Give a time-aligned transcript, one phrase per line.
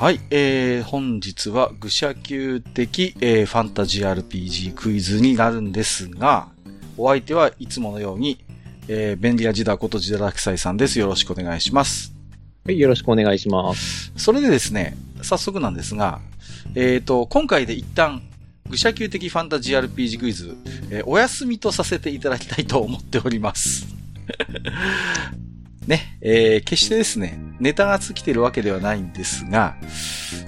[0.00, 6.46] はい、えー、本日は愚者級的、えー、ファンタジー RPG クイズになるんですが、
[6.96, 8.38] お相手はいつものように、
[8.86, 11.00] えー、便利屋ジダことジダラクサイさんです。
[11.00, 12.14] よろしくお願いします。
[12.64, 14.12] はい、よろしくお願いします。
[14.16, 16.20] それでですね、早速なんですが、
[16.76, 18.22] えっ、と、今回で一旦、
[18.70, 20.56] 愚者級的ファンタジー RPG クイズ、
[20.92, 23.88] えーお休みとさせていただきたいと思っております。
[25.88, 29.74] ね、えー決してですね、ネタが尽きてるわけではないんですが、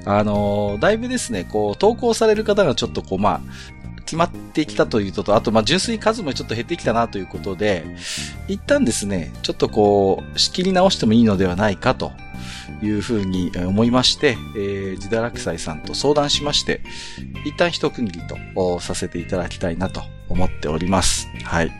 [0.05, 3.41] あのーだいぶですね、こう、投稿される方がちょっとこう、まあ、
[4.05, 7.87] 決まってきたというのと、あと、まあ、純粋に数もちょっと減ってきたなということで、
[8.49, 12.13] 一旦ですね、ちょっとこう、仕切り直してもいいのではないかと
[12.83, 16.83] いうふうにえー思いまして、えー、ジダラクサイさんと相談しまして、
[17.47, 21.27] 一旦一区切りとおさせていただきたいなと思っております。
[21.45, 21.69] はい。
[21.69, 21.73] よ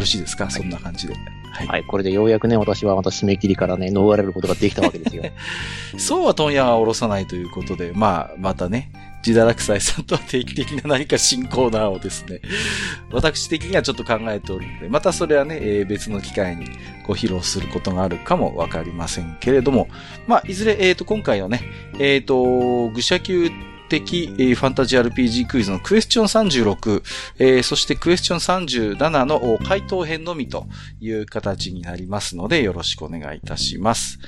[0.00, 1.14] ろしいですか、そんな感じで。
[1.56, 1.66] はい。
[1.66, 5.24] はい、これでようやくね、私はまた締め切りからね、逃れることができたわけですよ。
[5.96, 8.90] そうは問屋は下ろさないということで、まあ、またね、
[9.22, 12.40] ジダラクサイさんとは定期的な何か新コーナーをですね、
[13.10, 16.66] 私的にはちょっと考えておるので、またそれはね、えー別の機会に
[17.06, 19.88] ご披露することがあるかもわかりませんけれども、
[20.26, 21.62] まあ、いずれ、えっ、と、今回のね、
[21.98, 23.50] えっ、と、愚者級
[23.88, 27.02] 的、えーファンタジー RPG クイズのクエスチョン36、
[27.38, 30.66] えーそしてクエスチョン37の回答編のみと
[31.00, 34.18] いう形になりますので、よろしくお願いいたします。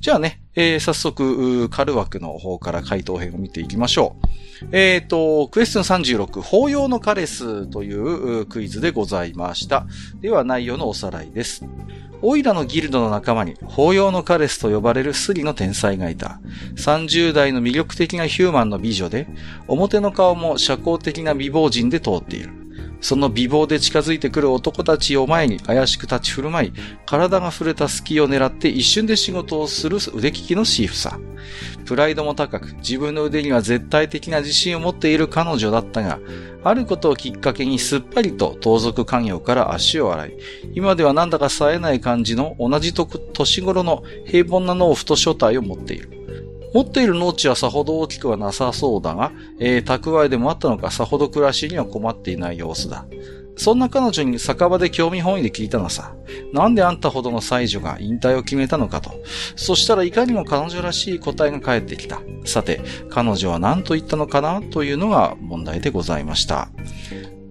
[0.00, 4.26] じゃあね、えー早速、カル枠の方から回答編を見ていきましょう。
[4.72, 9.86] えっ、と、クエスチョン36、法要のカレスというクイズでございました。
[10.20, 11.64] では内容のおさらいです。
[12.22, 16.40] オイラのギルドの仲間に、法要のカレスと呼ばれるスリの天才がいた。
[16.76, 19.26] 30代の魅力的なヒューマンの美女で、
[19.68, 22.63] 表の顔も社交的な美貌人で通っている。
[23.04, 26.72] その美貌で近づいてくる男たちを前に怪しく立ち振る舞い、
[27.04, 31.20] 体が触れた隙を狙って一瞬で仕事をする腕利きのシーフさ。
[31.84, 36.18] プライドも高く、自分の腕には絶対的な自信を持っている彼女だったが、
[36.62, 40.36] あることをきっかけにすっぱりと盗賊関与から足を洗い、
[40.74, 46.23] 今ではなんだか冴えない感じの同じと年頃の平凡な農夫と所帯を持っている。
[46.74, 53.06] 持っている農地はさほど大きくはなさそうだが、えー蓄えでもあったのかさほど暮らしには困っていない様子だ。
[53.56, 56.14] そんな彼女に酒場で興味本位で聞いたのさ。
[56.52, 59.12] なんであんたほどの才女が引退を決めたのかと。
[59.54, 62.20] そしたらいかにも彼女らしい答えが返ってきた。
[62.44, 62.80] さて、
[63.10, 66.68] 彼女は何と言ったのかなというのが問題でございました。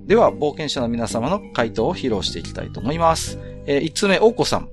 [0.05, 3.39] では、冒険者の皆様の回答を披露していきたいと思います。
[3.65, 4.67] えー、1つ目、大子さん。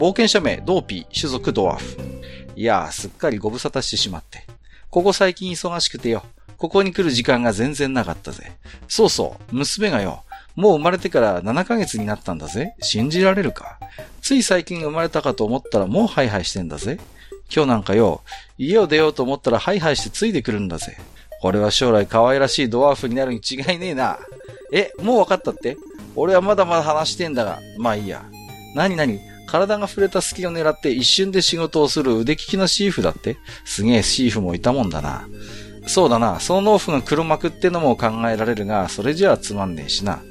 [0.00, 2.23] 冒険者名、ドーピー、種族ドワーフ。
[2.56, 4.44] いやー、すっかりご無沙汰してしまって。
[4.90, 6.24] ここ最近忙しくてよ。
[6.56, 8.52] ここに来る時間が全然なかったぜ。
[8.88, 10.22] そうそう、娘がよ。
[10.54, 12.76] もう生まれてから7ヶ月になったんだぜ。
[12.80, 13.78] 信じられるか？
[14.22, 17.00] つい最近生まれたかと思ったらもうハイハイしてんだぜ。
[17.54, 18.22] 今日なんかよ、
[18.56, 20.96] 家を出ようと思ったらハイハイしてついてくるんだぜ。
[21.42, 24.18] 俺は将来可愛らしいドワーフになるに違いねえな。
[24.72, 25.76] え、もう分かったって？
[26.14, 28.24] 俺はまだまだ話してんだが、まあいいや。
[28.76, 33.36] なになに体が触れた隙を狙って一瞬で仕事をする腕利きのシーフだって？
[33.64, 35.28] すげえシーフもいたもんだな。
[35.86, 40.22] そうだな、その農夫が黒幕ってのも考えられるが、それじゃあつまんねえしな。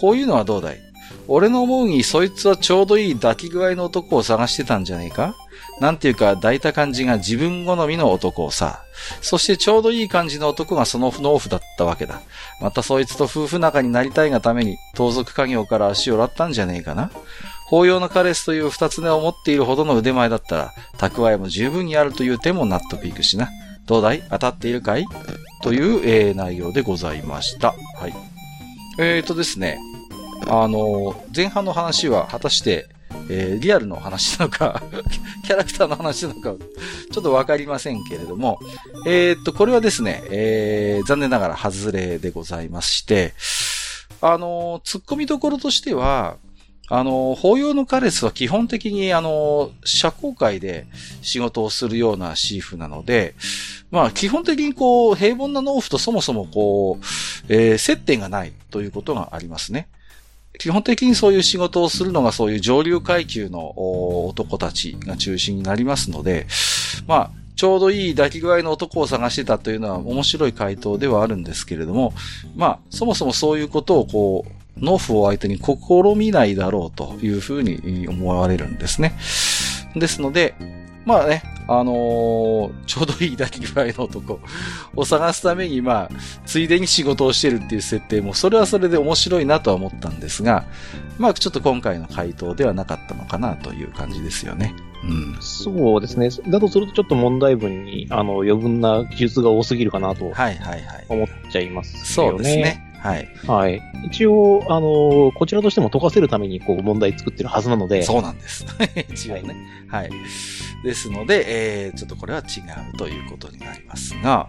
[0.00, 0.80] こういうのはどうだい？
[1.28, 5.34] 俺の思うにそいつはちょうどいい抱き具合の男を探してたんじゃねえか？
[5.80, 8.82] なんていうか抱いた感じが自分好みの男をさ。
[9.20, 12.22] そしてちょうどいい感じの男がその農夫だったわけだ。
[12.62, 17.10] またそいつと夫婦仲になりたいがために盗賊家業から足を洗ったんじゃねえかな？
[17.68, 23.48] 法要のカレスという二つ根を持っているほどの腕前だったら、蓄えも十分にあるという手も納得いくしな。
[23.86, 24.22] どうだい？
[24.30, 25.04] 当たっているかい？
[25.62, 27.74] という、えー内容でございました。
[27.98, 28.14] はい。
[28.98, 29.78] えーとですね、
[30.46, 32.88] あのー前半の話は果たして、
[33.28, 34.80] えーリアルの話なのか、
[35.44, 36.54] キャラクターの話なのか、
[37.10, 38.60] ちょっとわかりませんけれども、
[39.06, 43.34] えーっと、これはですね、えー残念ながら外れでございまして、
[44.20, 46.36] あのー突っ込みどころとしては、
[46.88, 50.86] あの、法要のカレスは基本的に、あの、社交界で
[51.22, 53.34] 仕事をするようなシーフなので、
[53.90, 57.04] まあ、基本的にこう、平凡な農夫とそもそもこう、
[57.48, 59.88] えー接点がないということがありますね。
[60.58, 63.72] 基本的にそういう仕事をするのがそういう上流階級の
[64.28, 66.46] 男たちが中心になりますので、
[67.06, 72.12] まあ、ちょうどいい抱き具合の男を探してたというのは面白い回答ではあるんですけれども、
[72.54, 75.76] まあ、そもそもそういうことをこう、農夫を相手に試
[76.16, 79.14] みないだろうというふうに思われるんですね。
[79.94, 80.54] ですので、
[81.04, 84.40] まあね、あのーちょうどいい抱き具合の男
[84.94, 86.10] を 探すために、まあ、
[86.44, 90.64] ついでに仕事をしてるっていう設定も、それはそれで面白いなとは思ったんですが、
[91.18, 94.74] まあ、ちょっと今回の回答ではなかったのかなという感じですよね。
[95.04, 95.36] うん。
[95.40, 96.30] そうですね。
[96.48, 100.82] だとするとちょっと問題文に、あの、余分な記述が多すぎるかなとはいはいはい。
[101.08, 102.06] 思っちゃいますよね。
[102.06, 102.85] そうですね。
[103.00, 103.28] はい。
[103.46, 103.82] はい。
[104.06, 108.02] 一応、あの、こちらとしても解かせるために、こう、問題作ってるはずなので。
[108.02, 108.66] そうなんです。
[109.12, 109.56] 一応ね。
[109.88, 110.10] はい。
[110.82, 112.60] ですので、えー、ちょっとこれは違
[112.94, 114.48] うということになりますが、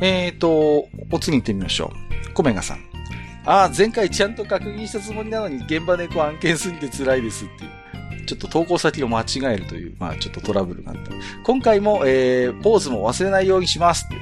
[0.00, 1.92] えーと、お次に行ってみましょ
[2.30, 2.32] う。
[2.32, 2.78] コメガさん。
[3.44, 7.70] ああ、前回ちゃんと確認したつもりなのに現場猫案件すぎて辛いですっていう。
[8.26, 11.12] ちょっと投稿先を間違えるという、まあちょっとトラブルがあった。
[11.44, 14.20] 今回も、えー、ポーズも忘れないようにしますっていう。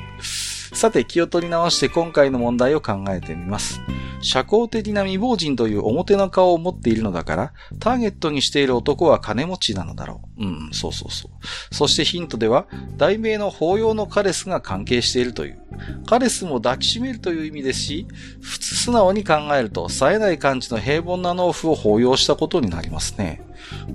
[0.75, 3.81] さて、気を取り直して今回の問題を考えてみます。
[4.21, 10.45] 社交的な未亡人という表の顔を持っているのだから、ターゲットにしている男は金持ちなのだろう。
[10.45, 11.75] うん、そうそうそう。
[11.75, 12.67] そしてヒントでは、
[12.97, 15.59] 題名の法要のカレスが関係しているという。
[16.07, 18.07] カレスも抱きしめるという意味ですし、
[18.41, 23.43] 普通素直に考えると、冴えない感じの平凡な農夫を抱擁したことになりますね。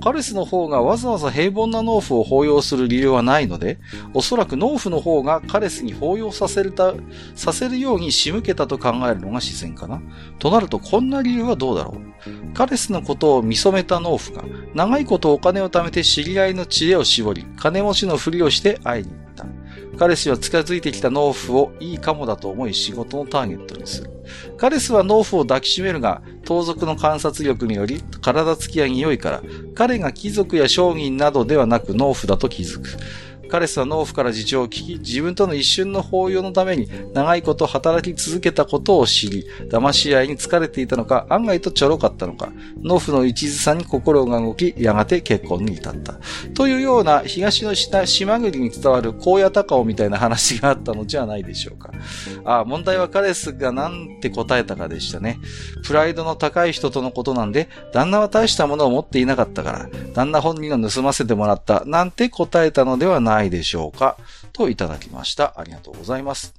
[0.03, 3.79] カレスの方がわざわざ平凡な農夫を抱擁する理由はないので、
[4.13, 6.93] おそらく農夫の方がカレスに抱擁させるた、
[7.35, 10.01] させるように仕向けたと考えるのが自然かな。
[10.39, 12.53] となると、こんな理由はどうだろう。
[12.53, 14.43] カレスのことを見初めた農夫が、
[14.73, 19.45] 長いことお金を貯めて知り合いの知恵を絞り、金持ちのふりをして会いに行った。
[19.97, 24.18] 彼氏は近づいてきた農夫をいいかもだと思い仕事のターゲットにする。
[24.57, 29.43] 彼氏は農夫を抱きしめるが、盗賊の観察力により体つきや匂いから、
[29.75, 32.89] 彼が貴族や商人などではなく農夫だと気づく。
[33.49, 42.51] 彼氏は農夫から事情を聞き、自分との一瞬の抱擁のために長いこと働き続けたことを知り、騙し合いに疲れていたのか、案外とちょろかったのか、
[42.81, 46.19] 農夫の一途さに心が動き、やがて結婚に至った。
[46.53, 51.91] というような東の下島国に伝わる荒野高尾みたいな話があったのじゃないでしょうか。
[52.45, 55.39] ああ、問題は彼氏が何て答えたかでしたね。
[55.85, 64.17] プライドの高い人とのことなんで、旦那は大したものを持っていなかったから、旦那本人が盗ませてもらった、なんて答えたのではないでしょうか？
[64.51, 65.53] といただきました。
[65.57, 66.53] ありがとうございます。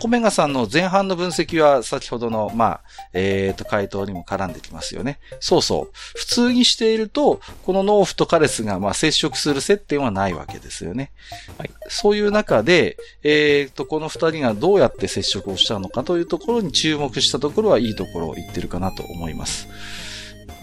[0.00, 2.80] コメガさんの前半の分析は先ほどの、まあ、
[3.12, 5.20] えっ、と、回答にも絡んできますよね。
[5.38, 5.90] そうそう。
[6.16, 11.12] 普通にしていると、この農夫とカレスが、まあ、接触する接点はないわけですよね。
[11.58, 11.70] はい。
[11.88, 19.68] そういう中で、えっ、と、この二人がどうやって接触をしたのかというところに注目したところはいいところを言ってるかなと思います。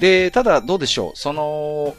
[0.01, 1.18] で、ただ、どうでしょう？
[1.18, 1.95] その、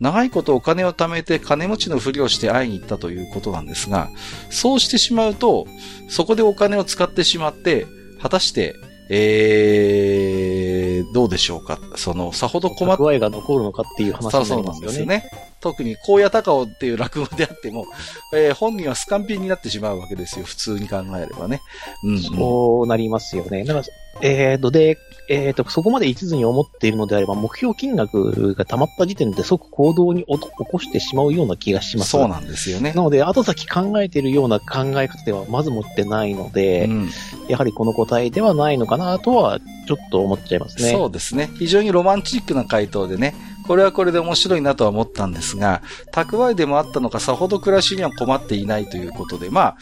[0.00, 4.08] 長いことお金を貯めて金持ちのふりをして会いに行ったということなんですが、
[4.50, 5.66] そうしてしまうと、
[6.08, 7.86] そこでお金を使ってしまって、
[8.20, 8.74] 果たして、
[9.10, 11.78] えー、どうでしょうか。
[11.96, 15.06] その、さほど困っ蓄えが残るのかっていう話になりますよね。
[15.06, 15.30] ね。
[15.60, 17.86] 特に荒野高尾っていう落語であっても、
[18.34, 20.44] えー本人はスカンピンになってしまうわけですよ。
[20.44, 21.62] 普通に考えればね。
[22.04, 22.22] うん、うん。
[22.22, 23.64] そうなりますよね。
[23.64, 23.86] だから、
[24.20, 24.98] えーと、で、
[25.30, 32.10] えーと、そこまで一途に思っているのであれば、目標金額が溜まった時点で即行動に起こしてしまうような気がします。
[32.10, 32.92] そうなんですよね。
[32.94, 37.08] なので、後先考えているような考え方ではまず持ってないので、うん
[37.48, 40.92] やはりこの答えではないのかなとは、ちょっと思っちゃいますね。
[40.92, 41.50] そうですね。
[41.58, 43.34] 非常にロマンチックな回答でね、
[43.66, 45.82] これはこれで面白いなとは思ったんですが、
[46.12, 49.76] 蓄えでもあったのかさほど暮らしには困っていないということで、まあ、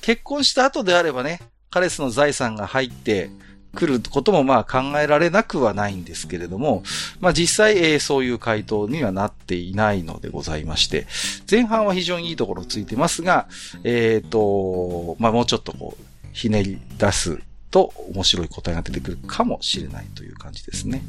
[0.00, 1.40] 結婚した後であればね、
[1.70, 3.30] 彼氏の財産が入って
[3.76, 6.82] くることもまあ考えられなくはないんですけれども、
[7.20, 11.06] まあ実際、えーそういう回答にはなっていないのでございまして、
[11.48, 13.46] 前半は非常にいいところついてますが、
[13.84, 17.38] えっ、と、まあもうちょっとこう、ひねり出す
[17.70, 21.02] と面白い答えが出てくるかもしれないという感じですね。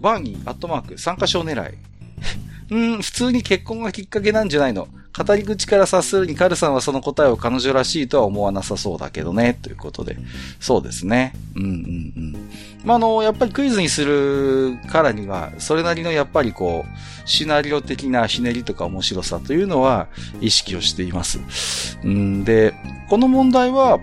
[0.00, 1.78] バーニー、アットマーク、参加賞狙い。
[2.70, 4.88] うん、普通に結婚がきっかけなんじゃないの
[5.22, 10.16] 語り口から察するにカルさんはその答えを彼女らしいとは思わなさそうだけどね、ということで。
[10.60, 11.34] そうですね。
[11.54, 12.50] うんうんうん。
[12.84, 20.08] まあ、あの、やっぱりクイズにするからには、それなりのやっぱりこう、シナリオ的なひねりとか面白さというのは
[20.40, 21.98] 意識をしています。
[22.02, 22.72] うんで、
[23.10, 23.98] この問題は、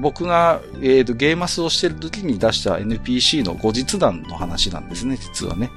[0.00, 5.70] 僕が、えーとゲーマスをしてる時に出した NPC の後日談の話なんですね、実はね。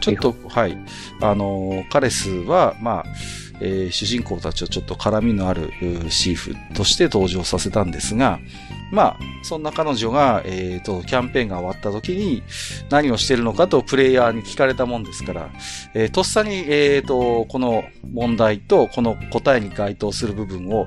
[0.00, 0.78] ちょっと、はい。
[1.20, 3.04] あのー、カレスは、まあ、
[3.60, 5.72] えー主人公たちをちょっと絡みのある
[6.10, 8.40] シーフとして登場させたんですが、
[8.92, 12.42] まあ、そんな彼女が、えっ、と、キャンペーンが終わった時に
[12.88, 15.50] 何をしてるのかとプレイヤーに聞かれたもんですから、
[15.94, 20.86] えーとっさに、えっ、と、この問題とこの答えに該当する部分を、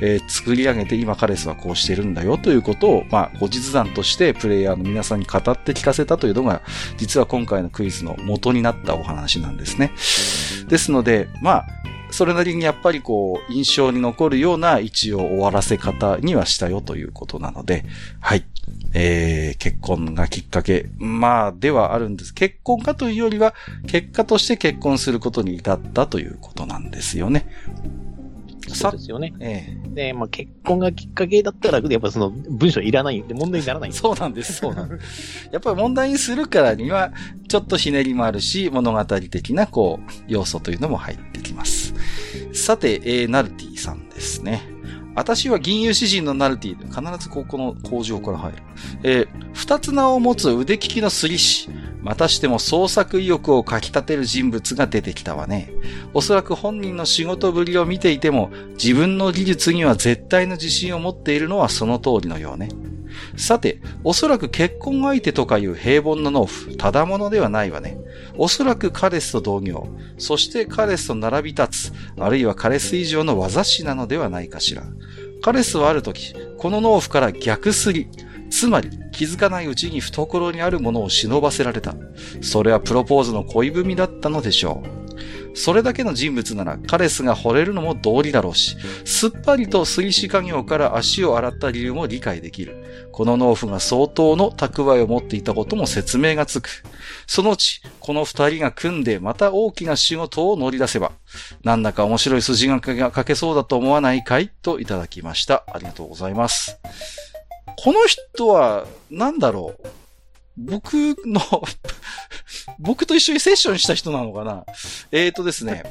[0.00, 6.62] えー作り上げて今カレスはこうしてるんだよということを、まあ、後日談としてプレイヤーの皆さんに語って聞かせたというのが、
[6.96, 9.92] 実は今回のクイズの元になったお話なんですね。
[10.68, 11.66] ですので、まあ、
[12.10, 17.84] それなりにやっぱりこう、印象に残るような一応終わらせ方にはしたよということなので、
[18.20, 18.44] はい。
[18.92, 22.34] えー、結婚がきっかけ、まあ、ではあるんです。
[22.34, 23.54] 結婚かというよりは、
[23.86, 27.46] 結果として結婚することに至ったということなんですよね。
[28.74, 29.34] そうですよね。
[29.40, 29.94] ええ。
[29.94, 35.48] で、まあ、結婚がきっかけだったら、やっぱその文章いらないんで問題にならないそうなんです、そうなんです。
[35.52, 37.12] やっぱり問題にするからには、
[37.48, 41.94] ちょっとひねりもあるし、物語的な、こう、要素というのも入ってきます。
[42.52, 44.62] さて、えー、ナルティさんですね。
[45.14, 48.58] 私は銀融詩人のナルティで必ずここの工場から入る。
[49.02, 51.68] えー、二つ名を持つ腕利きのスリ師。
[52.02, 55.70] またしても創作意欲をかき立てる人物が出てきたわね。
[56.14, 62.68] おそらく本人の仕事ぶりを見ていても、自分の技術には絶対の自信を持っているのはその通りのようね。
[63.36, 67.98] さて、おそらく結婚相手とかいう平凡な農夫、ただものではないわね。
[68.36, 69.88] おそらくカレスと同業、
[70.18, 74.84] そしてカレスと並び立つ、あるいはカレス以上の技師なのではないかしら。
[75.42, 78.08] カレスはある時、この農夫から逆すり、
[78.50, 81.94] つまり気づかないうちに懐にあるものを忍ばせられた。
[82.42, 85.00] それはプロポーズの恋文だったのでしょう。
[85.54, 93.08] それだけの人物ならカレスが惚れるのも道理だろうし、すっぱりと水死家業から足を洗った理由も理解できる。
[93.12, 96.68] この農夫が相当の蓄えを持っていたことも説明がつく。
[97.26, 101.12] そのうち、この二人が組んでまた大きな仕事を乗り出せば、
[101.64, 105.64] なんだか面白い筋が書けそうだと思わないかいといただきました。
[105.72, 106.78] ありがとうございます。
[107.82, 109.88] この人は、なんだろう？
[110.58, 110.92] 僕
[111.24, 111.40] の
[112.78, 114.64] 僕と一緒にセッションした人なのかな？
[115.10, 115.90] えーとですね。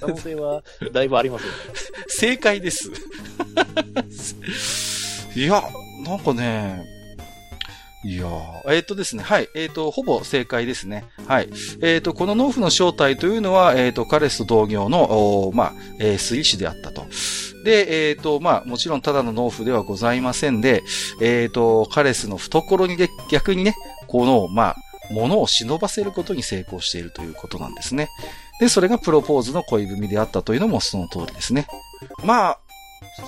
[0.00, 1.58] 可能性はだいぶありますよ、ね。
[2.08, 2.90] 正解です。
[5.36, 5.62] いや、
[6.04, 6.84] なんかね、
[8.04, 8.26] いや
[8.66, 11.04] えっ、ー、とですね、はい、えっ、ー、と、ほぼ正解ですね。
[11.26, 11.48] はい。
[11.80, 17.06] えっ、ー、と、この農夫の正体というのは、えっ、と、カレスと同業の、まあ、えー、水師であったと。
[17.64, 20.82] で、えっ、と、まあ、もちろんただの農夫ではございませんで、
[21.22, 23.74] えっ、と、カレスの懐にで、逆にね、
[24.06, 24.76] この、まあ、
[25.10, 28.10] 物を忍ばせることに成功しているということなんですね。
[28.60, 31.66] で、それがプロポーズの恋文であったというのもその通りですね。
[32.22, 32.58] まあ、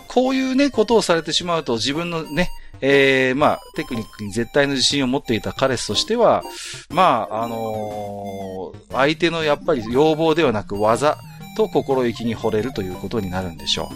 [0.09, 6.43] こういうね、ことをされてしまうと自分のね、えー、まあ、テクニックに絶対の自信を持っていた彼氏としては、
[6.91, 11.19] まあ、あのー、相手のやっぱり要望ではなく技
[11.57, 13.91] と心意気に惚れるということになるんでしょ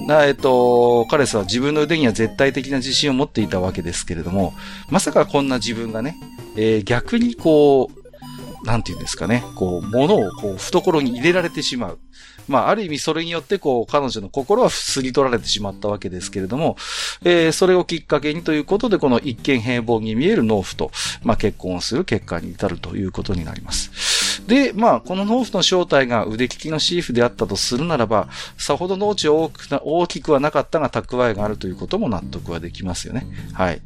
[0.00, 0.06] う。
[0.06, 4.54] な、えっと、彼氏は自分の腕には絶対的な自信を持っていたわけですけれども、
[4.90, 6.16] まさかこんな自分がね、
[6.56, 11.98] えー、逆にこう、なんて言うんですかね、こう、物をこう、懐に入れられてしまう。
[12.48, 16.76] まあ、ある意味それによってこう、彼女の心はすり取られてしまったわけですけれども、
[17.24, 20.90] えー、それをきっかけにということで、この一見平凡に見える農夫と、
[21.22, 24.24] まあ、結婚をする結果に至るということになります。
[24.46, 33.26] で、まあ、この農夫の正体が腕利きのシーフであったとするならば、さほど農地大く大きくはなかったが蓄えがあるということも納得はできますよね。
[33.52, 33.80] はい。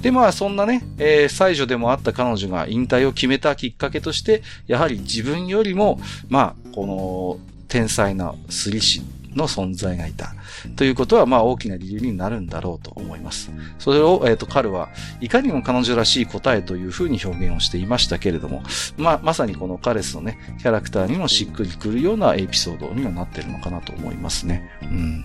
[0.00, 9.02] で、まあ、そんなね、えー、才女でもあった彼女が引退を決めたきっかけとして、やはり自分よりも、まあ、この、天才なスリ師
[9.34, 10.32] の存在がいた。
[10.76, 13.50] ということは、まあ大きな理由になるんだろうと思います。
[13.80, 14.90] それを、えっ、ー、と、彼は
[15.20, 18.62] いかにも彼女らしい答えというふうに表現をしていましたけれども、
[18.96, 24.70] まあ、まさにこのカレスのね、キャラクターにもしっくりくるようなエピソードにはなってるのかなと思いますね。
[24.82, 25.24] うん。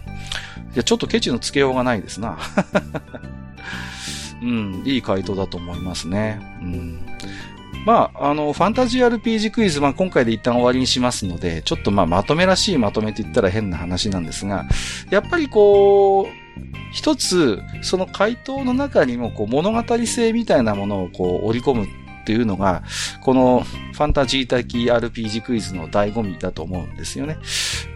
[0.74, 2.40] いや、ちょっとケチのつけようがないですな。
[4.42, 6.42] うん、いい回答だと思いますね。
[6.64, 7.00] うん。
[7.90, 14.66] まあ、あの、ファンタジー RPG クイズ、まあ今回で一旦終わりにしますので、ちょっとまあまとめらしいまとめと言ったら変な話なんですが、
[15.10, 16.60] やっぱりこう、
[16.94, 21.88] 一つ、その回答の中にもこう物語性みたいなものをこう織り込む
[22.30, 22.84] っていうのが、
[23.22, 27.40] このファンタジー的 RPG クイズの醍醐味だと思うんですよね。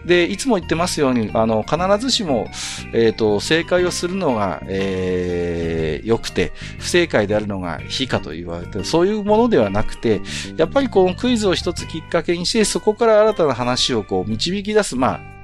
[0.04, 2.48] で、いつも言ってますように、あの、必ずしも、
[2.92, 6.50] えっ、ー、と、正解をするのが、えー、良くて、
[6.80, 10.20] 不正解であるのが非かと言われて、そういうものではなくて、
[10.56, 15.34] やっぱりこのクイズを一つきっかけにして、そこから新たな話をこう導き出す、まあ、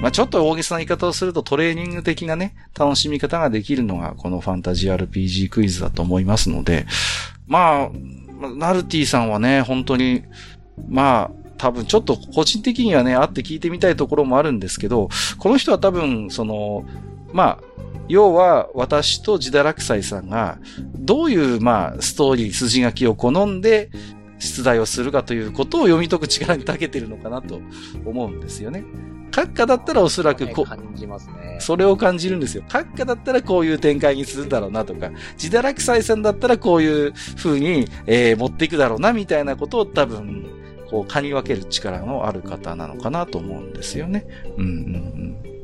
[0.00, 6.86] まあ、ちょっと大げさな言い方をするとトレーニング的なね、楽しみ方ができるのがこのファンタジー RPG クイズだと思いますので、
[7.46, 7.90] まあ、
[8.40, 10.24] ナルティさんはね、本当に、
[10.88, 16.84] まあ、多分ちょっと個人的にはね、会って聞いてみたいところもあるんですけど、この人は多分、その、
[17.32, 17.64] まあ、
[18.08, 20.58] 要は私とジダラクサイさんが、
[20.94, 23.90] どういう、まあ、ストーリー、筋書きを好んで、
[24.40, 27.60] 出題をするかということを読み解く力に長けてるのかなと
[28.04, 28.84] 思うんですよね。
[29.30, 31.58] 閣下だったらおそらくこ、感じますね。
[31.60, 32.64] それを感じるんですよ。
[32.68, 35.10] 閣下だったらこういう展開にするだろうなとか、
[35.40, 40.46] 自堕落採算だったらこういう風に、えー、持っていくだろうなみたいなことを多分、
[40.90, 44.26] こう、嗅ぎ分ける力のある方なのかなと思うんですよね。
[44.56, 45.59] うんうんうん。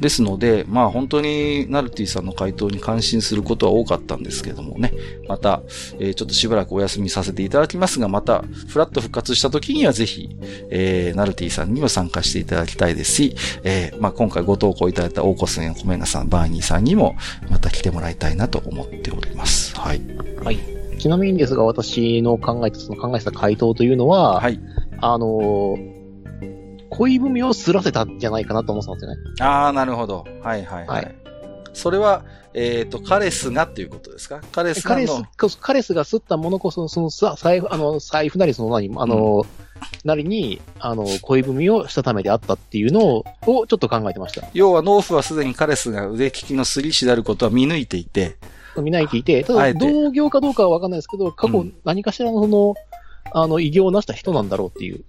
[0.00, 4.92] ですので、まあ本当にナルティさんの回答に感心することは多かったんですけどもね、
[5.28, 5.62] また、
[5.98, 10.36] えー、ちょっとしばらくお休みさせていただきますが、また、フラット復活した時にはぜひ、
[10.70, 17.16] えー、ナルティさんにも参加していただきたいですし、えー、まあ今回ご投稿いただいた大コスエンコメガさん、バーニーさんにも、
[17.50, 19.76] また来てもらいたいなと思っております。
[19.76, 20.00] はい。
[20.42, 20.58] はい。
[20.98, 24.60] ちなみにですが、私の考えた、その考えた回答というのは、はい。
[25.00, 25.76] あの
[26.90, 29.34] 恋文をすらせたんじゃないかなと思ってたんですよね。
[29.40, 30.24] ああ、なるほど。
[30.42, 31.04] はいはいはい。
[31.04, 31.14] はい、
[31.72, 34.40] それは、えっ、ー、と、カレスがっていうことですか？
[34.52, 39.44] カレスがカレス、カレスが吸ったものこそ、その、財布、あの、財布なりその何、あの、うん、
[40.04, 44.48] なりに、あの、恋文をしたためであったっていうのを、をちょっと考えてました。
[44.54, 48.36] 要は、農夫はすでにカレスが腕利きのすり師であることは見抜いていて、
[48.82, 52.74] 見抜いていて、ただ、同業かどうかはわかんないですけど、過去何かしらのその、
[53.32, 55.04] あの、偉業を成した人なんだろうっていう、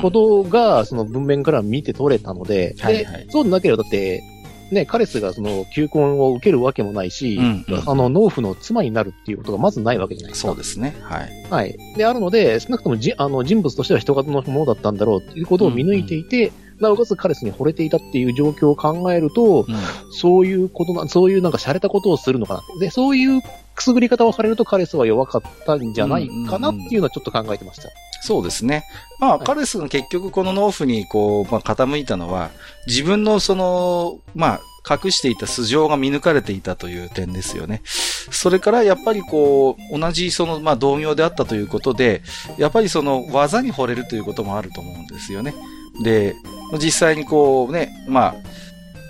[0.00, 4.22] ことが、その文面から見て取れたので、で、そうでなければだって、
[4.70, 10.48] ね、カレスがその求婚を受けるわけもないし、うんうん、あの、農夫の妻になるっていうことがまずないわけじゃないですか。
[10.48, 10.96] そうですね。
[11.02, 11.46] はい。
[11.50, 11.76] はい。
[11.96, 19.76] で、あるので、少なくともじあの人物としては人型のものだったんだろうっていうことを見抜いていて、うんうんなおかつカレスに惚れていたっていう状況を考えると、うん、
[20.12, 22.62] そういうことな、そういうなんか洒落たことをするのかな。
[22.80, 23.42] で、そういう
[23.80, 27.88] くすぐり方をされるとカレスは弱かったんじゃないかなっていうのはちょっと考えてました。
[28.22, 28.84] そうですね。
[29.18, 32.50] まあ、はい、カレスが結局この農夫にこう、まあ、傾いたのは、
[32.86, 37.82] 自分のその、まあ、隠していた素性が見抜かれていたという点ですよね。
[37.84, 42.22] それからやっぱりこう、同じその、まあ、同業であったということで、
[42.58, 45.54] やっぱりその技に惚れるということもあると思うんですよね。
[46.02, 46.34] で、
[46.78, 48.34] 実際にこうね、まあ、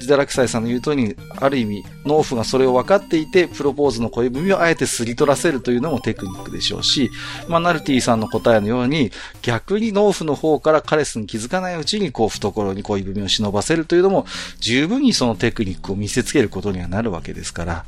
[0.00, 7.11] ジダラクサイさんの言う通り、ある意味、農夫がそれを分かっていて、プロポーズの恋文をあえてすり取らせるというのもテクニックでしょうし、
[7.49, 9.11] まあ、ナルティさんの答えのように、
[9.42, 14.26] 逆に農夫の方からカレスに気づかないうちに、こう、懐に恋文を忍ばせるというのも、
[14.61, 17.85] 十分にそのテクニックを見せつけることにはなるわけですから、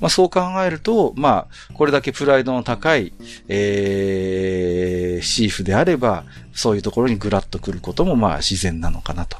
[0.00, 3.12] まあ、そう考えると、まあ、これだけプライドの高い、
[3.48, 9.38] えー、シーフであれば、そういうところにグラッとくることも、まあ、自然なのかなと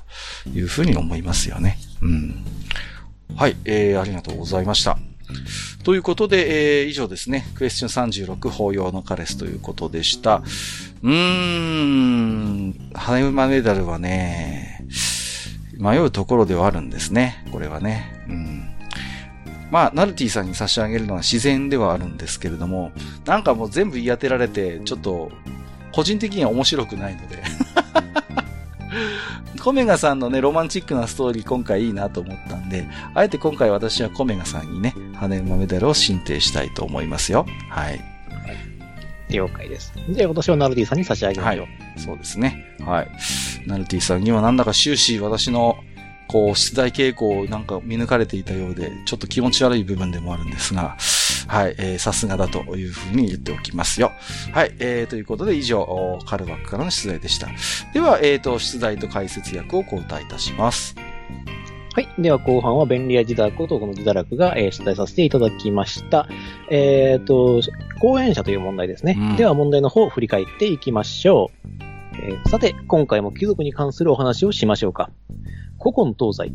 [0.54, 1.78] いうふうに思いますよね。
[2.00, 2.44] うん。
[3.36, 4.98] はい、えー、ありがとうございました。
[5.84, 7.44] ということで、えー、以上ですね。
[7.54, 10.42] クエスチョン36、法要のカレスということでした。
[11.02, 14.86] うーん、ハネマメダルはね、
[15.78, 17.44] 迷うところではあるんですね。
[17.50, 18.24] これはね。
[18.28, 18.68] うん。
[19.72, 22.92] まあ、ナルティさんに差し上げるのは自然ではあるんですけれども、
[23.24, 25.32] なんかもう全部言い当てられて、ちょっと、
[25.92, 27.42] 個人的には面白くないので
[29.60, 37.46] コメガさんのね、ロマンチックなストーリー今回いいなと思ったんで、あえて今回私はコメガさんにね、羽馬メダルを申請したいと思いますよ。
[37.70, 38.00] はい。
[39.30, 39.92] 了解です。
[40.08, 41.64] で、私はナルティさんに差し上げましょう。
[41.64, 42.76] はい、そうですね。
[42.80, 43.08] はい。
[43.66, 45.76] ナルティさんにはなんだか終始私の
[46.32, 50.96] こう、出題傾向をなんか見抜かれていたようで、ちょっと気持ち悪い部分でもあるんですが、
[51.48, 54.12] はい、えー、さすがだというふうに言っておきますよ。
[54.52, 57.48] はい、えー、ということで以上、カルバックからの出題でした。
[57.92, 60.94] では、えー、と、出題と解説役を交代いたします。
[61.94, 62.08] はい。
[62.18, 66.26] では後半は便利屋自堕落とこの自堕落が、えー、出題させていただきました。
[66.70, 67.60] えっ、ー、と、
[68.00, 69.16] 講演者という問題ですね。
[69.18, 71.68] うん、では問題の方を振り返っていきましょう。
[72.14, 75.10] えー、さて、今回も貴族に関するお話をしましょうか。
[75.78, 76.52] 古今東西、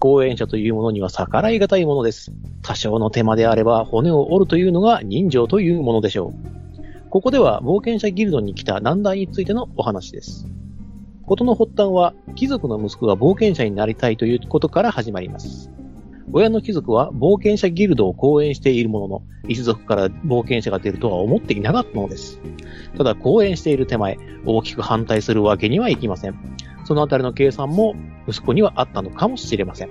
[0.00, 2.32] 講演者というものには逆らい難いものです。
[2.62, 7.10] 多少の手間であれば骨を折るというのが人情というものでしょう。
[7.10, 10.48] ここでは冒険者ギルドに来た難題についてのお話です。
[11.26, 15.70] 事の発端は、貴族の息子が冒険者になりたいということから始まります。
[16.32, 22.40] 親の貴族は冒険者ギルドを講演しているものの、一族から冒険者が出るとは思っていなかったのです。
[22.96, 26.34] ただ講演している手前、大きく反対するわけにはいきません。
[26.90, 27.94] そのあたりの計算も
[28.26, 29.90] 息子にはあったのかもしれません。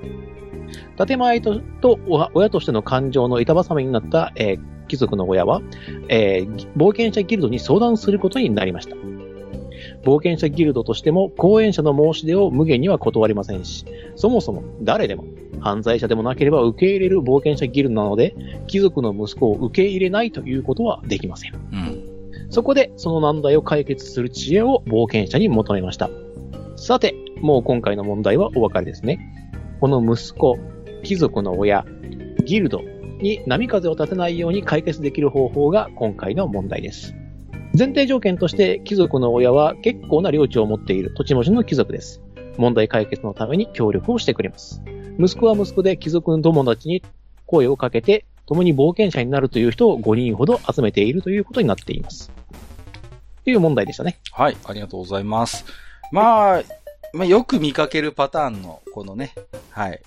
[0.97, 1.97] 建前とと
[2.33, 5.61] 親としての感情の板挟みになった、えー、貴族の親は、
[6.09, 8.97] えー、冒険者ギルドに相談することになりました。
[10.03, 13.85] 冒険者ギルドとしても講演者の申し出を無限には断りませんし、
[14.17, 15.23] そもそも誰でも
[15.61, 18.35] 犯罪者でもなければ受け入れる冒険者ギルドなので、
[18.67, 21.53] 貴族の息子を受け入れないということはできません。
[21.53, 26.09] うん、そこでその難題を解決する知恵を冒険者に求めました。
[26.89, 29.19] さて、もう今回の問題はお分かりですね。
[29.79, 30.57] この息子、
[31.03, 31.85] 貴族の親、
[32.45, 32.81] ギルド
[33.21, 37.13] に波風を立てないように解決できる方法が今回の問題です。
[37.77, 42.23] 前提条件として貴族の親は結構な領地を持っている土地持ちの貴族です。
[42.57, 44.81] 問題解決のために協力をしてくれます。
[45.19, 47.03] 息子は息子で貴族の友達に
[47.45, 52.31] 声をかけて共に冒険者になるという人を5人ほど集めているということになっています。
[53.43, 54.17] という問題でしたね。
[54.31, 55.63] はい、ありがとうございます。
[56.11, 56.63] まあ、
[57.13, 59.33] まあ、よく見かけるパターンの、このね、
[59.71, 60.01] はい。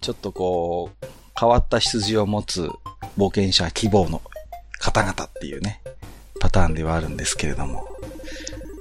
[0.00, 1.06] ちょっとこう、
[1.38, 2.68] 変わった羊を持つ
[3.16, 4.20] 冒険者希望の
[4.80, 5.80] 方々っていうね、
[6.40, 7.86] パターンではあるんですけれども。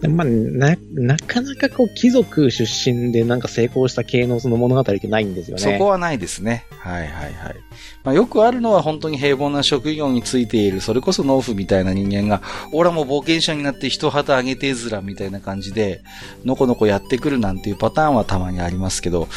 [0.01, 5.63] まあ、な、なかなかこう、貴族出身でなんか成功した系のその物語ってないんですよね。
[5.63, 6.65] そこはないですね。
[6.69, 7.55] はいはいはい。
[8.03, 16.01] まあ、よくあるのは本当に平凡な職業についている、それこそ農夫みたいな人間が、俺はもう冒険者になって一旗あげてずらみたいな感じで、
[16.45, 19.27] のこのこやってくるなんていうパターンはたまにありますけど、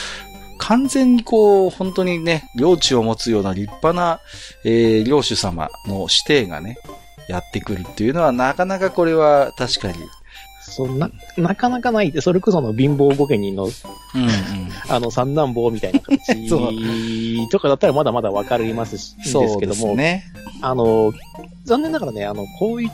[0.59, 4.21] 完全にこう、本当にね、領地を持つような立派な、
[4.65, 6.77] えー、領主様の指定がね、
[7.31, 9.95] やってくるっていうのは、なかなかこれは確かに。
[10.71, 14.31] そう、な、なかなかないって、それこそあの貧乏御家人の、うんうん。
[14.89, 16.49] あの三男坊みたいな形
[17.51, 20.25] とかだったらまだまだわかりますし、そうですけども、ね。
[20.63, 21.13] あの、
[21.65, 22.91] 残念ながらね、あの、こういっ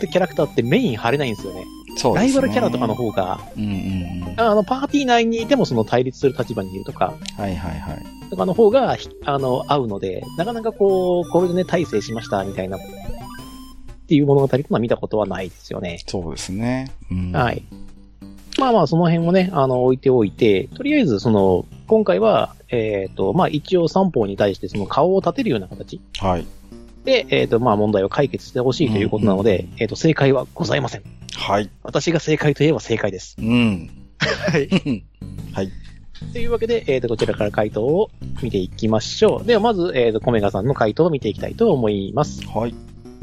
[0.00, 1.60] たキャラクターってメイン張れないんですよね。
[1.60, 1.66] ね。
[2.14, 4.40] ライバルキャラとかの方が、うんうんうん。
[4.40, 8.04] あの、パーティー内にいてもその対立する立場にいるとか、はいはいはい。
[8.30, 12.78] とかの方が、ひあの、合うので、なかなかこう、これでね、大成しました、みたいな、
[14.04, 15.98] っていう物語というのは見たことはないですよね。
[16.06, 16.92] そうですね。
[17.10, 17.62] うん、はい。
[18.58, 26.46] まあまあ、その辺をね、あの、置いておいて、とりあえず、その、今回は、えっ、と、まあ一応三方に対してその顔を立てるような形はい。
[27.04, 31.02] で、えっ、と、まあ問題を解決してほしいということなので、えっ、と、正解はございません。
[31.34, 31.70] はい。
[31.82, 33.36] 私が正解といえば正解です。
[33.38, 33.90] うん。
[34.18, 34.68] はい。
[35.52, 35.70] はい。
[36.32, 38.10] というわけで、えっ、と、こちらから回答を
[38.42, 39.46] 見ていきましょう。
[39.46, 42.46] では、まず、えっ、と、コメガさんの回答を見ていきたいと思います。
[42.46, 42.74] はい。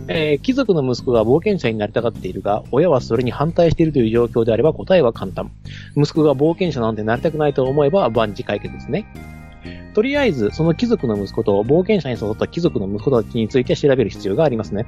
[0.08, 5.52] えー貴族の息子が冒険者になりたがっているが、親はそれに反対しているという状況であれば答えは簡単。
[5.96, 9.06] 息子が冒険者なんてなりたくないと思えば万事解決ですね。
[9.94, 14.86] とりあえず、その貴族の息子と冒険者に誘った貴族の息子たちについて調べる必要がありますね。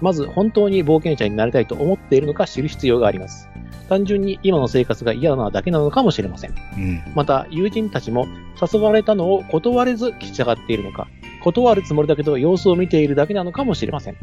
[0.00, 3.48] まず、本当に冒険者になりたいと思っているのか知る必要があります。
[3.88, 6.54] 単純に今の生活が嫌なだけなのかもしれません。
[6.76, 7.02] うん。
[7.14, 8.26] また、友人たちも
[8.60, 11.08] 誘われたのを断れず聞き従っているのか、
[11.52, 14.14] 断るつもりだけど様子を見ているだけなのかもしれません。
[14.14, 14.16] う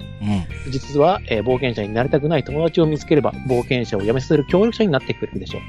[0.69, 0.71] ん。
[0.71, 5.61] 実は、えー冒険者になりたくない友達を見つければ、冒険者を辞めさせる協力者になってくれるでしょう。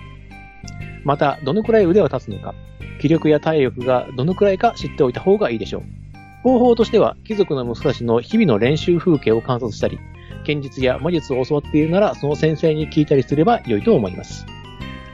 [1.04, 2.54] また、どのくらい腕を立つのか、
[3.00, 5.82] 気力や体力がどのくらいか知っておいた方がいいでしょう。
[6.42, 9.98] 方法としては、貴族の息子たちの日々の練習風景を観察したり、
[10.44, 14.46] 剣術や魔術を教わっているなら、その先生に聞いたりすれば良いと思います。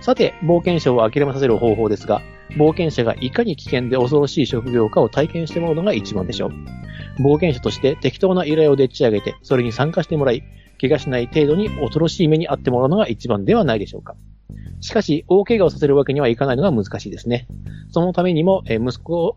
[0.01, 2.23] さて、冒険者を諦めさせる方法ですが、
[2.57, 6.51] 冒険者がいかに危険で恐ろしい職業かを体験してもらうのが一番でしょう。
[7.23, 10.43] 冒険者として適当な依頼をでっち上げて、それに参加してもらい、
[10.81, 14.17] 怪我しない程度に恐ろしい目に遭ってもらうのが一番ではないでしょうか。
[14.81, 17.47] しかし、大怪我をさせるわけにはいかないのが難しいですね。
[17.91, 19.37] そのためにも、え息子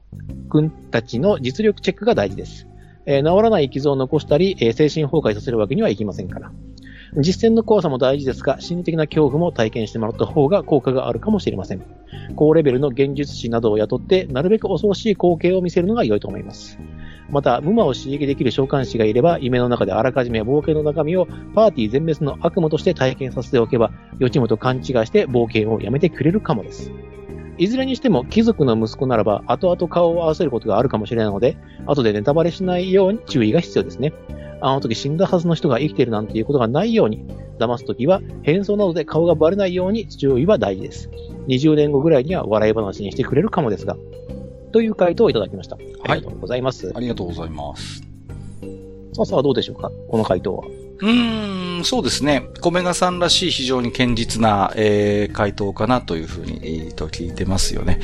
[0.50, 2.68] くんたちの実力チェックが大事です。
[3.06, 6.52] え治らない傷を残したり、え精神崩壊させるわけにはいきませんから。
[7.18, 11.82] 実践の怖さも大事ですが、心理的な恐怖も体験してもらった方が効果があるかもしれません。
[12.36, 16.78] 高レベルの現術師などを雇って、なるべく恐ろしい光景を見せるのが良いと思います。
[17.30, 26.92] また、無魔を刺激できる召喚師がいれば、夢の中であらかじめ冒険の中身をパーティー全滅の悪夢として体験させておけば、予知夢と勘違いして冒険をやめてくれるかもです。
[27.58, 34.12] いずれにしても、貴族の息子ならば、後々顔を合わせることがあるかもしれないので、後でネタバレしないように注意が必要ですね。
[34.68, 37.24] あの時死んだはずの人が生きているなんていうことがないように、
[37.60, 41.10] 騙すときは変装などで顔がバレないように注意は大事です。
[41.48, 43.96] 20年後ぐらいには笑い話にしてくれるかもですが。
[44.72, 45.78] という回答をいただきました。
[46.04, 46.92] ありがとうございます。
[46.96, 48.02] ありがとうございます。
[49.14, 49.92] さあさあどうでしょうか？
[50.10, 50.66] この回答は。
[50.66, 52.50] うーん、そうですね。
[52.62, 58.00] コメガさんらしい非常に堅実な、えー回答かなというふうに、えーと聞いてますよね。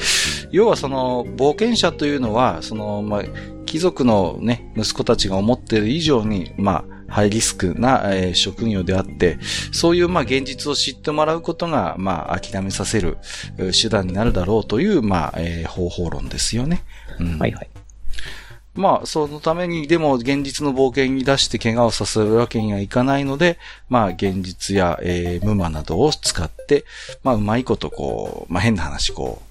[0.52, 3.24] 要はその、冒険者というのは、その、まあ、
[3.72, 9.40] 貴族のね、息子たちが思っている以上に、まあ、ハイリスクな、えー職業であって、
[9.72, 13.18] そういう、まあ、現実を知ってもらうことが、まあ、諦めさせる
[13.58, 16.84] えー手段になるだろうという、まあ、えー方法論ですよね。
[17.18, 17.70] うんはいはい。
[18.76, 23.58] まあ、そのために、でも、現実の冒険に出して怪我をさせるわけにはいかないので、
[23.88, 26.84] まあ、現実や、えー、無魔などを使って、
[27.24, 29.42] まあ、うまいこと、こう、まあ、変な話、こ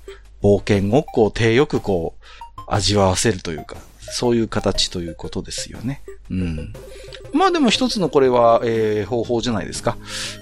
[0.43, 3.77] う、冒険を、こう、手よく、こう、味わわせるというか、
[4.11, 6.03] そういう形ということですよね。
[6.31, 6.73] うん。
[7.33, 9.97] まあでも一つのこれは、えー方法じゃないですか。